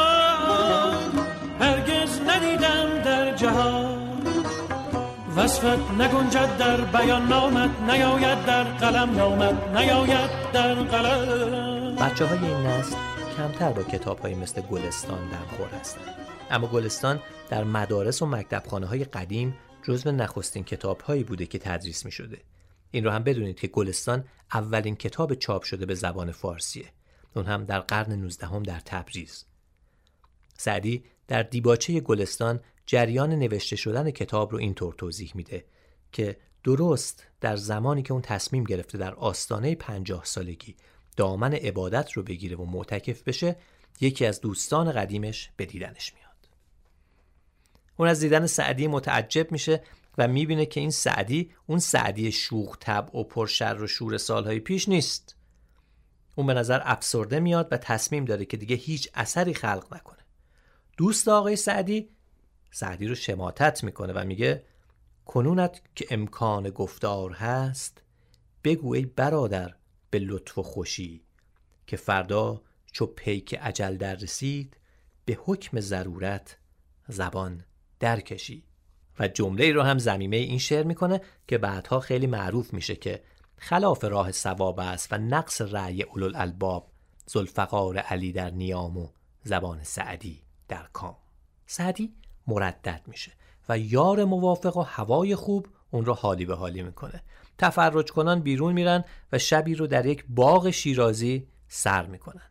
وصفت 5.40 5.90
نگنجد 5.90 6.58
در 6.58 6.80
بیان 6.80 7.28
نامت 7.28 7.80
نیاید 7.80 8.44
در 8.46 8.64
قلم 8.64 9.16
نامت 9.16 9.68
نیاید 9.76 10.30
در 10.52 10.74
قلم 10.74 11.96
بچه 11.96 12.26
های 12.26 12.38
این 12.38 12.66
نسل 12.66 12.96
کمتر 13.36 13.72
با 13.72 13.82
کتاب 13.82 14.18
های 14.18 14.34
مثل 14.34 14.60
گلستان 14.60 15.28
دمخور 15.28 15.68
هستند 15.68 16.16
اما 16.50 16.66
گلستان 16.66 17.20
در 17.48 17.64
مدارس 17.64 18.22
و 18.22 18.26
مکتبخانه 18.26 18.86
های 18.86 19.04
قدیم 19.04 19.56
جزو 19.82 20.12
نخستین 20.12 20.64
کتاب 20.64 21.00
هایی 21.00 21.24
بوده 21.24 21.46
که 21.46 21.58
تدریس 21.58 22.04
می 22.04 22.12
شده. 22.12 22.38
این 22.90 23.04
رو 23.04 23.10
هم 23.10 23.22
بدونید 23.22 23.60
که 23.60 23.66
گلستان 23.66 24.24
اولین 24.52 24.96
کتاب 24.96 25.34
چاپ 25.34 25.62
شده 25.62 25.86
به 25.86 25.94
زبان 25.94 26.32
فارسیه. 26.32 26.86
اون 27.36 27.46
هم 27.46 27.64
در 27.64 27.80
قرن 27.80 28.12
19 28.12 28.46
هم 28.46 28.62
در 28.62 28.80
تبریز. 28.80 29.44
سعدی 30.58 31.04
در 31.28 31.42
دیباچه 31.42 32.00
گلستان 32.00 32.60
جریان 32.86 33.30
نوشته 33.30 33.76
شدن 33.76 34.10
کتاب 34.10 34.52
رو 34.52 34.58
اینطور 34.58 34.94
توضیح 34.94 35.32
میده 35.34 35.64
که 36.12 36.36
درست 36.64 37.26
در 37.40 37.56
زمانی 37.56 38.02
که 38.02 38.12
اون 38.12 38.22
تصمیم 38.22 38.64
گرفته 38.64 38.98
در 38.98 39.14
آستانه 39.14 39.74
پنجاه 39.74 40.24
سالگی 40.24 40.76
دامن 41.16 41.54
عبادت 41.54 42.12
رو 42.12 42.22
بگیره 42.22 42.56
و 42.56 42.64
معتکف 42.64 43.22
بشه 43.22 43.56
یکی 44.00 44.26
از 44.26 44.40
دوستان 44.40 44.92
قدیمش 44.92 45.50
به 45.56 45.66
دیدنش 45.66 46.14
میاد. 46.14 46.30
اون 47.96 48.08
از 48.08 48.20
دیدن 48.20 48.46
سعدی 48.46 48.86
متعجب 48.86 49.52
میشه 49.52 49.82
و 50.18 50.28
می‌بینه 50.28 50.66
که 50.66 50.80
این 50.80 50.90
سعدی 50.90 51.50
اون 51.66 51.78
سعدی 51.78 52.32
شوخ 52.32 52.76
طبع 52.80 53.16
و 53.16 53.24
پرشر 53.24 53.82
و 53.82 53.86
شور 53.86 54.18
سالهای 54.18 54.60
پیش 54.60 54.88
نیست 54.88 55.36
اون 56.36 56.46
به 56.46 56.54
نظر 56.54 56.80
افسرده 56.84 57.40
میاد 57.40 57.68
و 57.70 57.76
تصمیم 57.76 58.24
داره 58.24 58.44
که 58.44 58.56
دیگه 58.56 58.76
هیچ 58.76 59.08
اثری 59.14 59.54
خلق 59.54 59.94
نکنه 59.94 60.18
دوست 60.96 61.28
آقای 61.28 61.56
سعدی 61.56 62.08
سعدی 62.70 63.06
رو 63.06 63.14
شماتت 63.14 63.84
می‌کنه 63.84 64.12
و 64.12 64.24
میگه 64.24 64.64
کنونت 65.26 65.80
که 65.94 66.06
امکان 66.10 66.70
گفتار 66.70 67.32
هست 67.32 68.02
بگو 68.64 68.94
ای 68.94 69.04
برادر 69.04 69.74
به 70.10 70.18
لطف 70.18 70.58
و 70.58 70.62
خوشی 70.62 71.22
که 71.86 71.96
فردا 71.96 72.62
چو 72.92 73.06
پیک 73.06 73.54
عجل 73.54 73.96
در 73.96 74.14
رسید 74.14 74.76
به 75.24 75.38
حکم 75.44 75.80
ضرورت 75.80 76.56
زبان 77.08 77.64
درکشی. 78.00 78.64
و 79.18 79.28
جمله 79.28 79.72
رو 79.72 79.82
هم 79.82 79.98
زمیمه 79.98 80.36
این 80.36 80.58
شعر 80.58 80.84
می‌کنه 80.84 81.20
که 81.48 81.58
بعدها 81.58 82.00
خیلی 82.00 82.26
معروف 82.26 82.72
میشه 82.72 82.96
که 82.96 83.22
خلاف 83.58 84.04
راه 84.04 84.32
سواب 84.32 84.80
است 84.80 85.12
و 85.12 85.18
نقص 85.18 85.60
رأی 85.60 86.04
الباب 86.34 86.90
زلفقار 87.26 87.98
علی 87.98 88.32
در 88.32 88.50
نیام 88.50 88.96
و 88.96 89.08
زبان 89.42 89.82
سعدی 89.82 90.42
در 90.68 90.86
کام. 90.92 91.16
سعدی 91.66 92.14
مردد 92.50 93.00
میشه 93.06 93.32
و 93.68 93.78
یار 93.78 94.24
موافق 94.24 94.76
و 94.76 94.82
هوای 94.82 95.34
خوب 95.34 95.66
اون 95.90 96.04
رو 96.04 96.14
حالی 96.14 96.46
به 96.46 96.54
حالی 96.54 96.82
می‌کنه. 96.82 97.22
تفرج 97.58 98.10
کنان 98.12 98.40
بیرون 98.40 98.72
میرن 98.72 99.04
و 99.32 99.38
شبی 99.38 99.74
رو 99.74 99.86
در 99.86 100.06
یک 100.06 100.24
باغ 100.28 100.70
شیرازی 100.70 101.46
سر 101.68 102.06
می‌کنن. 102.06 102.50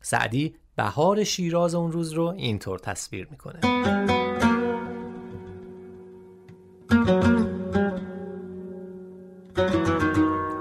سعدی 0.00 0.56
بهار 0.76 1.24
شیراز 1.24 1.74
اون 1.74 1.92
روز 1.92 2.12
رو 2.12 2.24
اینطور 2.36 2.78
تصویر 2.78 3.28
می‌کنه. 3.30 3.60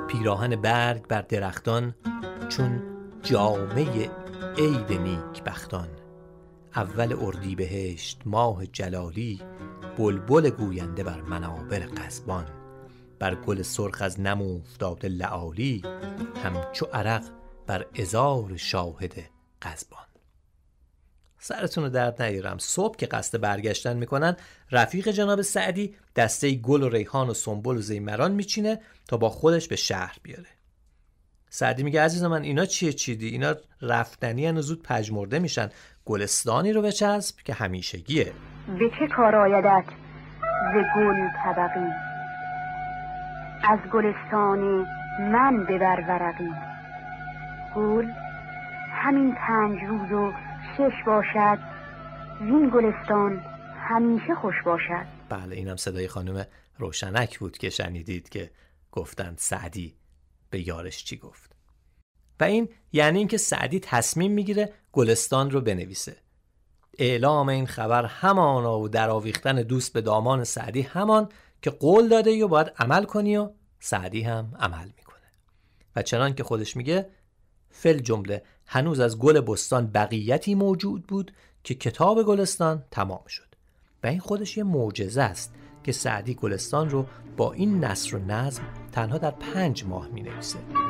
پیراهن 0.07 0.55
برگ 0.55 1.07
بر 1.07 1.21
درختان 1.21 1.95
چون 2.49 2.81
جامعه 3.23 4.09
عید 4.57 4.93
نیک 4.93 5.43
بختان 5.45 5.87
اول 6.75 7.15
اردی 7.19 7.55
بهشت 7.55 8.21
ماه 8.25 8.65
جلالی 8.65 9.41
بلبل 9.97 10.49
گوینده 10.49 11.03
بر 11.03 11.21
منابر 11.21 11.79
قزبان 11.79 12.45
بر 13.19 13.35
گل 13.35 13.61
سرخ 13.61 14.01
از 14.01 14.19
نم 14.19 14.41
افتاده 14.41 15.07
لعالی 15.07 15.83
همچو 16.43 16.85
عرق 16.85 17.23
بر 17.67 17.85
ازار 17.99 18.57
شاهد 18.57 19.13
قزبان 19.61 20.05
سرتون 21.39 21.83
رو 21.83 21.89
درد 21.89 22.21
نیارم 22.21 22.57
صبح 22.57 22.97
که 22.97 23.05
قصد 23.05 23.41
برگشتن 23.41 23.97
می‌کنن 23.97 24.37
رفیق 24.71 25.11
جناب 25.11 25.41
سعدی 25.41 25.95
دسته 26.15 26.51
گل 26.51 26.83
و 26.83 26.89
ریحان 26.89 27.29
و 27.29 27.33
سنبل 27.33 27.77
و 27.77 27.81
زیمران 27.81 28.31
میچینه 28.31 28.81
تا 29.07 29.17
با 29.17 29.29
خودش 29.29 29.67
به 29.67 29.75
شهر 29.75 30.17
بیاره. 30.23 30.49
سعدی 31.49 31.83
میگه 31.83 32.01
عزیز 32.01 32.23
من 32.23 32.43
اینا 32.43 32.65
چیه 32.65 32.93
چیدی؟ 32.93 33.27
اینا 33.27 33.55
رفتنی 33.81 34.51
و 34.51 34.61
زود 34.61 34.83
پژمرده 34.83 35.39
میشن. 35.39 35.69
گلستانی 36.05 36.73
رو 36.73 36.81
بچسب 36.81 37.35
که 37.45 37.53
همیشگیه. 37.53 38.33
به 38.79 38.89
چه 38.99 39.07
کار 39.15 39.35
آیدت؟ 39.35 39.85
ز 40.73 40.75
گل 40.97 41.27
طبقی. 41.43 41.89
از 43.63 43.79
گلستان 43.93 44.59
من 45.19 45.63
ببر 45.63 46.01
ورقی. 46.07 46.51
گل 47.75 48.05
همین 48.91 49.35
پنج 49.47 49.79
روز 49.83 50.11
و 50.11 50.33
شش 50.77 51.03
باشد. 51.05 51.59
وین 52.41 52.69
گلستان 52.69 53.41
همیشه 53.89 54.35
خوش 54.41 54.55
باشد. 54.65 55.05
بله 55.29 55.55
اینم 55.55 55.75
صدای 55.75 56.07
خانم 56.07 56.45
روشنک 56.77 57.39
بود 57.39 57.57
که 57.57 57.69
شنیدید 57.69 58.29
که 58.29 58.51
گفتند 58.91 59.37
سعدی 59.37 59.95
به 60.49 60.67
یارش 60.67 61.03
چی 61.03 61.17
گفت. 61.17 61.54
و 62.39 62.43
این 62.43 62.69
یعنی 62.93 63.17
اینکه 63.19 63.37
سعدی 63.37 63.79
تصمیم 63.79 64.31
می‌گیره 64.31 64.73
گلستان 64.91 65.51
رو 65.51 65.61
بنویسه. 65.61 66.17
اعلام 66.97 67.49
این 67.49 67.67
خبر 67.67 68.05
همانا 68.05 68.79
و 68.79 68.89
در 68.89 69.09
آویختن 69.09 69.61
دوست 69.61 69.93
به 69.93 70.01
دامان 70.01 70.43
سعدی 70.43 70.81
همان 70.81 71.29
که 71.61 71.69
قول 71.69 72.07
داده 72.07 72.45
و 72.45 72.47
باید 72.47 72.71
عمل 72.79 73.03
کنی 73.03 73.37
و 73.37 73.49
سعدی 73.79 74.21
هم 74.21 74.53
عمل 74.59 74.87
می‌کنه. 74.97 75.15
و 75.95 76.01
چنان 76.01 76.35
که 76.35 76.43
خودش 76.43 76.75
میگه 76.75 77.09
فل 77.69 77.99
جمله 77.99 78.43
هنوز 78.65 78.99
از 78.99 79.19
گل 79.19 79.41
بستان 79.41 79.87
بقیتی 79.87 80.55
موجود 80.55 81.07
بود 81.07 81.31
که 81.63 81.75
کتاب 81.75 82.23
گلستان 82.23 82.83
تمام 82.91 83.23
شد. 83.27 83.55
و 84.03 84.07
این 84.07 84.19
خودش 84.19 84.57
یه 84.57 84.63
معجزه 84.63 85.21
است 85.21 85.53
که 85.83 85.91
سعدی 85.91 86.33
گلستان 86.33 86.89
رو 86.89 87.05
با 87.37 87.53
این 87.53 87.83
نصر 87.83 88.15
و 88.15 88.19
نظم 88.19 88.63
تنها 88.91 89.17
در 89.17 89.31
پنج 89.31 89.85
ماه 89.85 90.07
می 90.07 90.21
نویسه. 90.21 90.84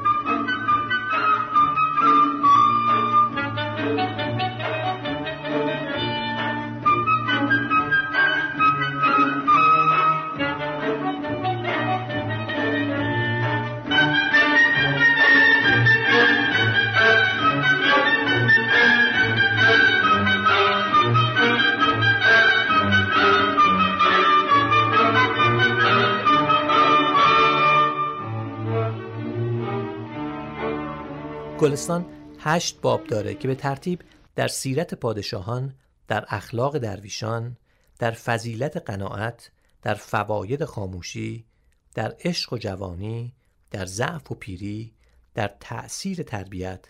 گلستان 31.65 32.05
هشت 32.39 32.81
باب 32.81 33.07
داره 33.07 33.35
که 33.35 33.47
به 33.47 33.55
ترتیب 33.55 34.03
در 34.35 34.47
سیرت 34.47 34.93
پادشاهان، 34.93 35.75
در 36.07 36.25
اخلاق 36.27 36.77
درویشان، 36.77 37.57
در 37.99 38.11
فضیلت 38.11 38.77
قناعت، 38.77 39.51
در 39.81 39.93
فواید 39.93 40.65
خاموشی، 40.65 41.45
در 41.93 42.15
عشق 42.19 42.53
و 42.53 42.57
جوانی، 42.57 43.33
در 43.71 43.85
ضعف 43.85 44.31
و 44.31 44.35
پیری، 44.35 44.93
در 45.33 45.55
تأثیر 45.59 46.23
تربیت 46.23 46.85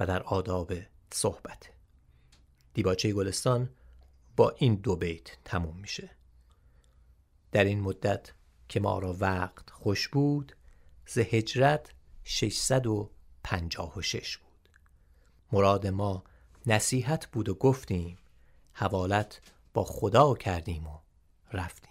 و 0.00 0.06
در 0.06 0.22
آداب 0.22 0.72
صحبت. 1.12 1.70
دیباچه 2.74 3.12
گلستان 3.12 3.70
با 4.36 4.54
این 4.58 4.74
دو 4.74 4.96
بیت 4.96 5.30
تموم 5.44 5.76
میشه. 5.76 6.10
در 7.52 7.64
این 7.64 7.80
مدت 7.80 8.32
که 8.68 8.80
ما 8.80 8.98
را 8.98 9.16
وقت 9.20 9.70
خوش 9.70 10.08
بود 10.08 10.56
ز 11.06 11.18
هجرت 11.18 11.92
656 13.50 14.36
بود. 14.36 14.68
مراد 15.52 15.86
ما 15.86 16.24
نصیحت 16.66 17.26
بود 17.26 17.48
و 17.48 17.54
گفتیم 17.54 18.18
حوالت 18.72 19.40
با 19.74 19.84
خدا 19.84 20.34
کردیم 20.34 20.86
و 20.86 20.98
رفتیم. 21.52 21.88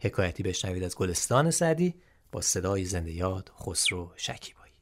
حکایتی 0.00 0.42
بشنوید 0.42 0.82
از 0.82 0.96
گلستان 0.96 1.50
سعدی 1.50 1.94
با 2.32 2.40
صدای 2.40 2.84
زنده 2.84 3.12
یاد 3.12 3.52
خسرو 3.60 4.12
شکیبایی. 4.16 4.72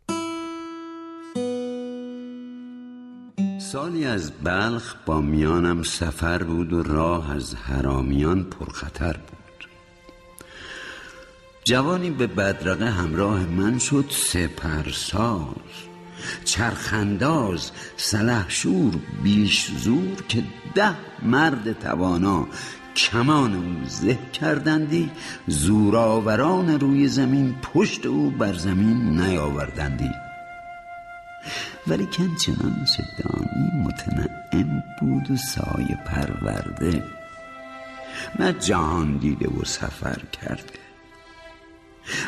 سالی 3.61 4.05
از 4.05 4.33
بلخ 4.33 4.97
با 5.07 5.21
میانم 5.21 5.83
سفر 5.83 6.43
بود 6.43 6.73
و 6.73 6.83
راه 6.83 7.31
از 7.31 7.55
حرامیان 7.55 8.45
پرخطر 8.45 9.17
بود. 9.17 9.46
جوانی 11.67 12.11
به 12.11 12.27
بدرقه 12.27 12.91
همراه 12.91 13.47
من 13.47 13.79
شد 13.79 14.05
سپرساز. 14.11 15.47
چرخنداز 16.45 17.71
سلحشور 17.97 18.95
بیش 19.23 19.71
زور 19.71 20.23
که 20.29 20.43
ده 20.75 20.95
مرد 21.23 21.81
توانا 21.81 22.47
کمان 22.97 23.55
او 23.55 23.89
زه 23.89 24.19
کردندی 24.33 25.11
زورآوران 25.47 26.81
روی 26.81 27.09
زمین 27.09 27.55
پشت 27.63 28.07
او 28.07 28.31
بر 28.31 28.55
زمین 28.55 29.21
نیاوردندی. 29.21 30.11
ولی 31.87 32.09
چنان 32.13 32.87
دانی 33.19 33.85
متنعم 33.85 34.83
بود 35.01 35.31
و 35.31 35.37
سایه 35.37 35.99
پرورده. 36.07 37.03
نه 38.39 38.53
جهان 38.53 39.17
دیده 39.17 39.49
و 39.49 39.65
سفر 39.65 40.19
کرده. 40.33 40.86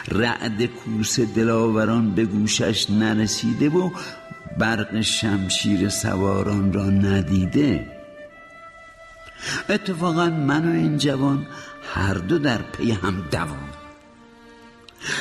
رعد 0.08 0.66
کوس 0.66 1.20
دلاوران 1.20 2.14
به 2.14 2.24
گوشش 2.24 2.90
نرسیده 2.90 3.68
و 3.68 3.90
برق 4.58 5.00
شمشیر 5.00 5.88
سواران 5.88 6.72
را 6.72 6.84
ندیده. 6.84 7.86
اتفاقا 9.68 10.30
من 10.30 10.68
و 10.68 10.72
این 10.72 10.96
جوان 10.96 11.46
هر 11.94 12.14
دو 12.14 12.38
در 12.38 12.58
پی 12.58 12.90
هم 12.90 13.24
دوان 13.30 13.77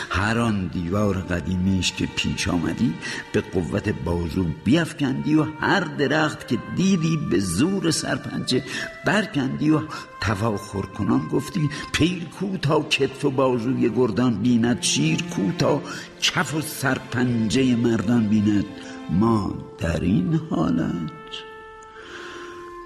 هر 0.10 0.40
آن 0.40 0.68
دیوار 0.68 1.18
قدیمیش 1.18 1.92
که 1.92 2.06
پیش 2.06 2.48
آمدی 2.48 2.94
به 3.32 3.42
قوت 3.42 3.90
بازو 3.90 4.46
بیافکندی 4.64 5.36
و 5.36 5.44
هر 5.60 5.80
درخت 5.80 6.48
که 6.48 6.58
دیدی 6.76 7.18
به 7.30 7.40
زور 7.40 7.92
سرپنجه 7.92 8.64
برکندی 9.06 9.70
و 9.70 9.82
تفاخر 10.22 10.82
کنان 10.82 11.28
گفتی 11.28 11.70
پیر 11.92 12.26
کو 12.26 12.58
تا 12.58 12.82
کتف 12.82 13.26
و 13.26 13.32
بازوی 13.32 13.90
گردان 13.90 14.36
بیند 14.36 14.82
شیر 14.82 15.24
کو 15.24 15.52
تا 15.58 15.82
کف 16.22 16.56
و 16.56 16.62
سرپنجه 16.62 17.76
مردان 17.76 18.28
بیند. 18.28 18.66
ما 19.10 19.56
در 19.78 20.00
این 20.00 20.40
حالت 20.50 21.12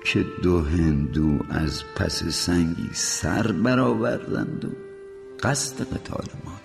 که 0.05 0.25
دو 0.43 0.61
هندو 0.61 1.39
از 1.49 1.83
پس 1.95 2.23
سنگی 2.23 2.89
سر 2.93 3.51
برآوردند 3.51 4.65
و 4.65 4.69
قصد 5.43 5.93
قتال 5.93 6.25
ما 6.45 6.60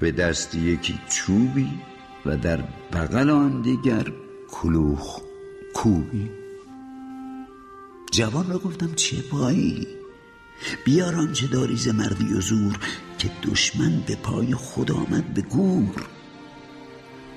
به 0.00 0.12
دست 0.12 0.54
یکی 0.54 1.00
چوبی 1.08 1.70
و 2.26 2.36
در 2.36 2.60
بغل 2.92 3.30
آن 3.30 3.62
دیگر 3.62 4.12
کلوخ 4.50 5.20
کوبی. 5.74 6.30
جوان 8.10 8.48
را 8.48 8.58
گفتم 8.58 8.94
چه 8.94 9.22
پایی؟ 9.22 9.86
بیار 10.84 11.14
آنچه 11.14 11.46
داری 11.46 11.76
ز 11.76 11.88
مردی 11.88 12.32
و 12.32 12.40
زور 12.40 12.78
که 13.18 13.30
دشمن 13.42 14.02
به 14.06 14.16
پای 14.16 14.54
خود 14.54 14.92
آمد 14.92 15.34
به 15.34 15.42
گور. 15.42 16.06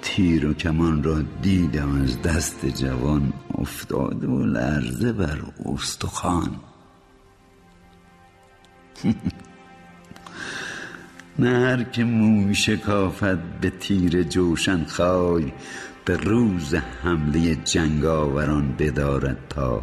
تیر 0.02 0.48
و 0.48 0.54
کمان 0.54 1.04
را 1.04 1.22
دیدم 1.42 2.02
از 2.02 2.22
دست 2.22 2.66
جوان 2.66 3.34
افتاده 3.58 4.28
و 4.28 4.46
لرزه 4.46 5.14
بر 5.14 5.40
استخوان. 5.66 6.60
نه 11.40 11.88
که 11.92 12.04
موی 12.04 12.56
شکافت 12.56 13.60
به 13.62 13.70
تیر 13.70 14.24
جوشن 14.24 14.84
خای 14.84 15.52
به 16.06 16.18
روز 16.18 16.76
حمله 16.76 17.56
جنگاوران 17.56 18.76
بدارد 18.80 19.38
پای. 19.50 19.82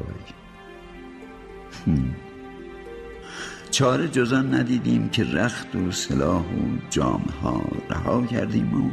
چاره 3.70 4.08
جزان 4.08 4.54
ندیدیم 4.54 5.08
که 5.08 5.24
رخت 5.24 5.76
و 5.76 5.92
سلاح 5.92 6.42
و 6.42 6.78
جامه 6.90 7.32
ها 7.42 7.62
رها 7.90 8.26
کردیم 8.26 8.84
و 8.84 8.90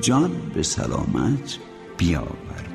جان 0.00 0.30
به 0.54 0.62
سلامت 0.62 1.58
بیاورد. 1.98 2.69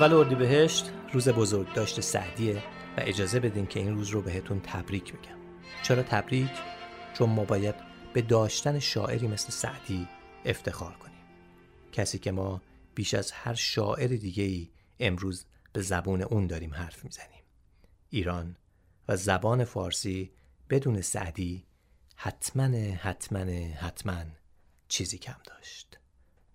اول 0.00 0.12
اردیبهشت 0.12 0.90
روز 1.12 1.28
بزرگ 1.28 1.72
داشت 1.72 2.00
سعدیه 2.00 2.56
و 2.96 3.00
اجازه 3.00 3.40
بدین 3.40 3.66
که 3.66 3.80
این 3.80 3.94
روز 3.94 4.08
رو 4.08 4.22
بهتون 4.22 4.60
تبریک 4.60 5.12
بگم. 5.12 5.38
چرا 5.82 6.02
تبریک؟ 6.02 6.50
چون 7.14 7.30
ما 7.30 7.44
باید 7.44 7.74
به 8.12 8.22
داشتن 8.22 8.78
شاعری 8.78 9.28
مثل 9.28 9.50
سعدی 9.50 10.08
افتخار 10.44 10.92
کنیم. 10.92 11.24
کسی 11.92 12.18
که 12.18 12.32
ما 12.32 12.62
بیش 12.94 13.14
از 13.14 13.32
هر 13.32 13.54
شاعر 13.54 14.08
دیگه 14.08 14.44
ای 14.44 14.70
امروز 15.00 15.44
به 15.72 15.82
زبون 15.82 16.22
اون 16.22 16.46
داریم 16.46 16.74
حرف 16.74 17.04
می‌زنیم. 17.04 17.42
ایران 18.10 18.56
و 19.08 19.16
زبان 19.16 19.64
فارسی 19.64 20.32
بدون 20.70 21.00
سعدی 21.00 21.66
حتما 22.16 22.76
حتما 22.96 23.44
حتما 23.74 24.24
چیزی 24.88 25.18
کم 25.18 25.38
داشت. 25.46 25.98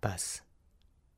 پس 0.01 0.41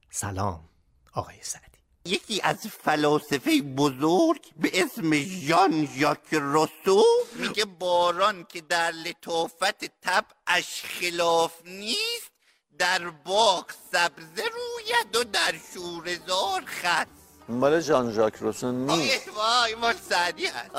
سلام 0.09 0.69
آقای 1.13 1.37
سعدی. 1.41 1.76
یکی 2.07 2.41
از 2.43 2.67
فلاسفه 2.67 3.61
بزرگ 3.61 4.41
به 4.57 4.71
اسم 4.73 5.13
ژان 5.13 5.87
ژاک 5.97 6.33
روسو 6.33 7.03
میگه 7.35 7.65
باران 7.65 8.45
که 8.49 8.61
در 8.61 8.91
لطافت 8.91 9.85
طبعش 10.01 10.83
خلاف 10.83 11.53
نیست 11.65 12.31
در 12.77 13.09
باغ 13.09 13.65
سبزه 13.91 14.43
روید 14.43 15.15
و 15.15 15.23
در 15.23 15.53
شورزار 15.73 16.65
خس 16.65 17.05
مال 17.49 17.79
ژان 17.79 18.11
ژاک 18.11 18.35
روسو 18.35 18.71
نیست. 18.71 19.27
وای 19.27 19.75
مال 19.75 19.93
سعدی 20.09 20.45
هست. 20.45 20.71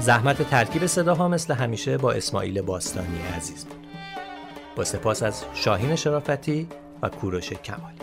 زحمت 0.00 0.50
ترکیب 0.50 0.86
صداها 0.86 1.28
مثل 1.28 1.54
همیشه 1.54 1.98
با 1.98 2.12
اسماعیل 2.12 2.62
باستانی 2.62 3.22
عزیز. 3.36 3.64
بود 3.64 3.83
با 4.76 4.84
سپاس 4.84 5.22
از 5.22 5.44
شاهین 5.54 5.96
شرافتی 5.96 6.68
و 7.02 7.08
کوروش 7.08 7.52
کمالی. 7.52 7.98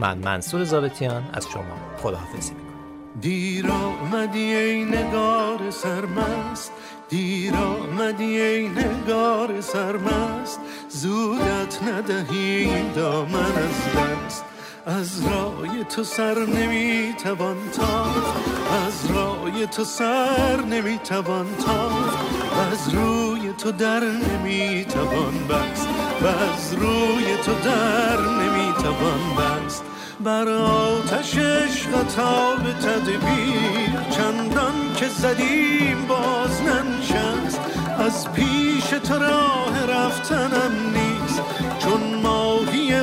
من 0.00 0.18
منصور 0.18 0.64
زابتیان 0.64 1.22
از 1.32 1.46
شما 1.52 1.62
خداحافظی 2.02 2.52
می‌کنم. 2.52 3.20
دیر 3.20 3.70
آمدی 3.70 4.54
ای 4.54 4.84
نگار 4.84 5.70
سرمست 5.70 6.72
دیر 7.08 7.54
آمدی 7.54 8.40
ای 8.40 8.68
نگار 8.68 9.60
سرمست 9.60 10.60
زودت 10.88 11.82
ندهیم 11.82 12.92
دامن 12.92 13.34
از 13.36 13.96
دست. 13.96 14.44
از 14.86 15.26
رای 15.26 15.84
تو 15.84 16.04
سر 16.04 16.38
نمی‌توان 16.38 17.56
تافت 17.76 18.48
از 18.86 19.10
رای 19.10 19.66
تو 19.66 19.84
سر 19.84 20.60
نمی‌توان 20.60 21.46
و 21.46 22.60
از 22.72 22.94
روی 22.94 23.52
تو 23.58 23.72
در 23.72 24.00
نمی‌توان 24.00 25.34
بست. 25.48 26.03
و 26.22 26.26
از 26.26 26.74
روی 26.74 27.36
تو 27.44 27.52
در 27.64 28.20
نمی‌توان 28.20 29.22
بست. 29.38 29.84
بر 30.20 30.48
آتش 30.48 31.38
عشق 31.38 31.90
تا 32.16 32.56
به 32.56 32.72
تدبیر 32.72 34.00
چندان 34.10 34.94
که 34.96 35.08
زدیم 35.08 36.06
باز 36.08 36.62
ننشست. 36.62 37.60
از 37.98 38.32
پیش 38.32 38.84
تو 38.84 39.14
راه 39.14 39.86
رفتنم 39.86 40.72
نیست. 40.94 41.42
چون 41.78 42.14
ماهی 42.22 42.94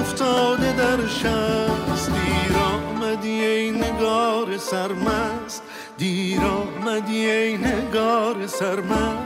افتاده 0.00 0.72
در 0.72 1.06
شست. 1.06 2.10
دیر 2.10 2.56
آمدی 2.58 3.44
ای 3.44 3.70
نگار 3.70 4.58
سرمست. 4.58 5.62
دیر 5.98 6.40
آمدی 6.40 7.30
ای 7.30 7.56
نگار 7.56 8.46
سرمست. 8.46 9.25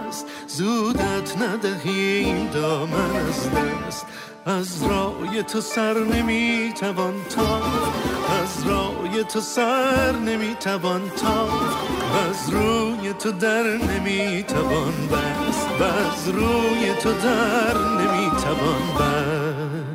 زودت 0.60 1.42
ندهیم 1.42 2.46
دامن 2.46 3.16
از 3.16 3.50
دست. 3.50 4.06
از 4.46 4.82
رای 4.82 5.42
تو 5.42 5.60
سر 5.60 5.98
نمی‌توان 5.98 7.14
تافت. 7.30 7.92
از 8.42 8.66
رای 8.66 9.24
تو 9.24 9.40
سر 9.40 10.12
نمی‌توان 10.12 11.02
و 11.02 12.16
از 12.28 12.50
روی 12.50 13.12
تو 13.12 13.32
در 13.32 13.62
نمی‌توان 13.62 14.94
بست. 15.12 15.68
از 15.82 16.28
روی 16.28 16.94
تو 17.02 17.12
در 17.12 17.78
نمی‌توان 17.78 18.82
بست. 18.98 19.89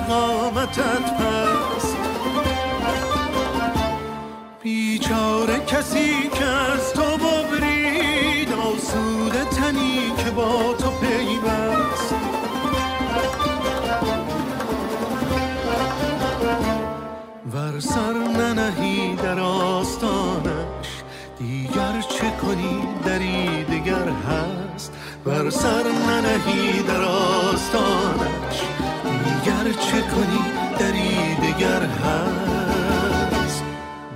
قامتت 0.00 1.16
پست 1.16 1.96
بیچاره 4.62 5.58
کسی 5.66 6.30
که 6.34 6.44
از 6.44 6.92
تو 6.92 7.02
ببرید 7.02 8.52
آسوده 8.52 9.44
تنی 9.44 10.12
که 10.16 10.30
با 10.30 10.74
تو 10.78 10.90
پیوست. 10.90 12.14
ور 17.52 17.80
سر 17.80 18.12
ننهی 18.12 19.16
در 19.16 19.40
آستانش 19.40 20.88
دیگر 21.38 22.00
چه 22.00 22.30
کنی 22.42 22.82
دری 23.04 23.64
دیگر 23.64 24.08
هست. 24.08 24.92
بر 25.24 25.50
سر 25.50 25.84
ننهی 26.08 26.82
در 26.82 27.02
آستانش 27.02 28.41
دیگر 29.42 29.72
چه 29.72 30.00
کنی؟ 30.00 30.44
دری 30.78 31.34
دیگر 31.34 31.82
هست. 31.82 33.62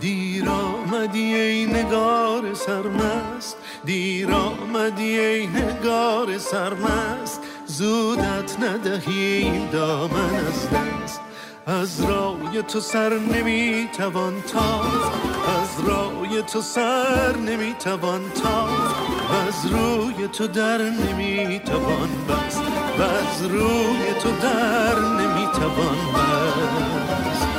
دیر 0.01 0.49
آمدی 0.49 1.35
ای 1.35 1.67
نگار 1.67 2.55
سرمست. 2.55 3.57
دیر 3.85 4.33
آمدی 4.33 5.19
ای 5.19 5.47
نگار 5.47 6.39
سرمست. 6.39 7.41
زودت 7.67 8.61
ندهیم 8.61 9.69
دامن 9.73 10.35
از 10.35 10.71
دست. 10.71 11.21
از 11.67 12.05
رای 12.05 12.63
تو 12.69 12.81
سر 12.81 13.19
نمی‌توان 13.19 14.43
تافت. 14.43 15.13
از 15.77 15.89
رای 15.89 16.43
تو 16.43 16.61
سر 16.61 17.37
نمی‌توان 17.37 18.31
تافت 18.31 18.97
و 19.31 19.35
از 19.49 19.67
روی 19.73 20.29
تو 20.29 20.47
در 20.47 20.79
نمی‌توان 20.79 22.09
بست 22.29 22.63
و 22.99 23.03
از 23.03 23.43
روی 23.43 24.15
تو 24.23 24.31
در 24.43 24.99
نمی‌توان 24.99 25.99
بست. 26.15 27.56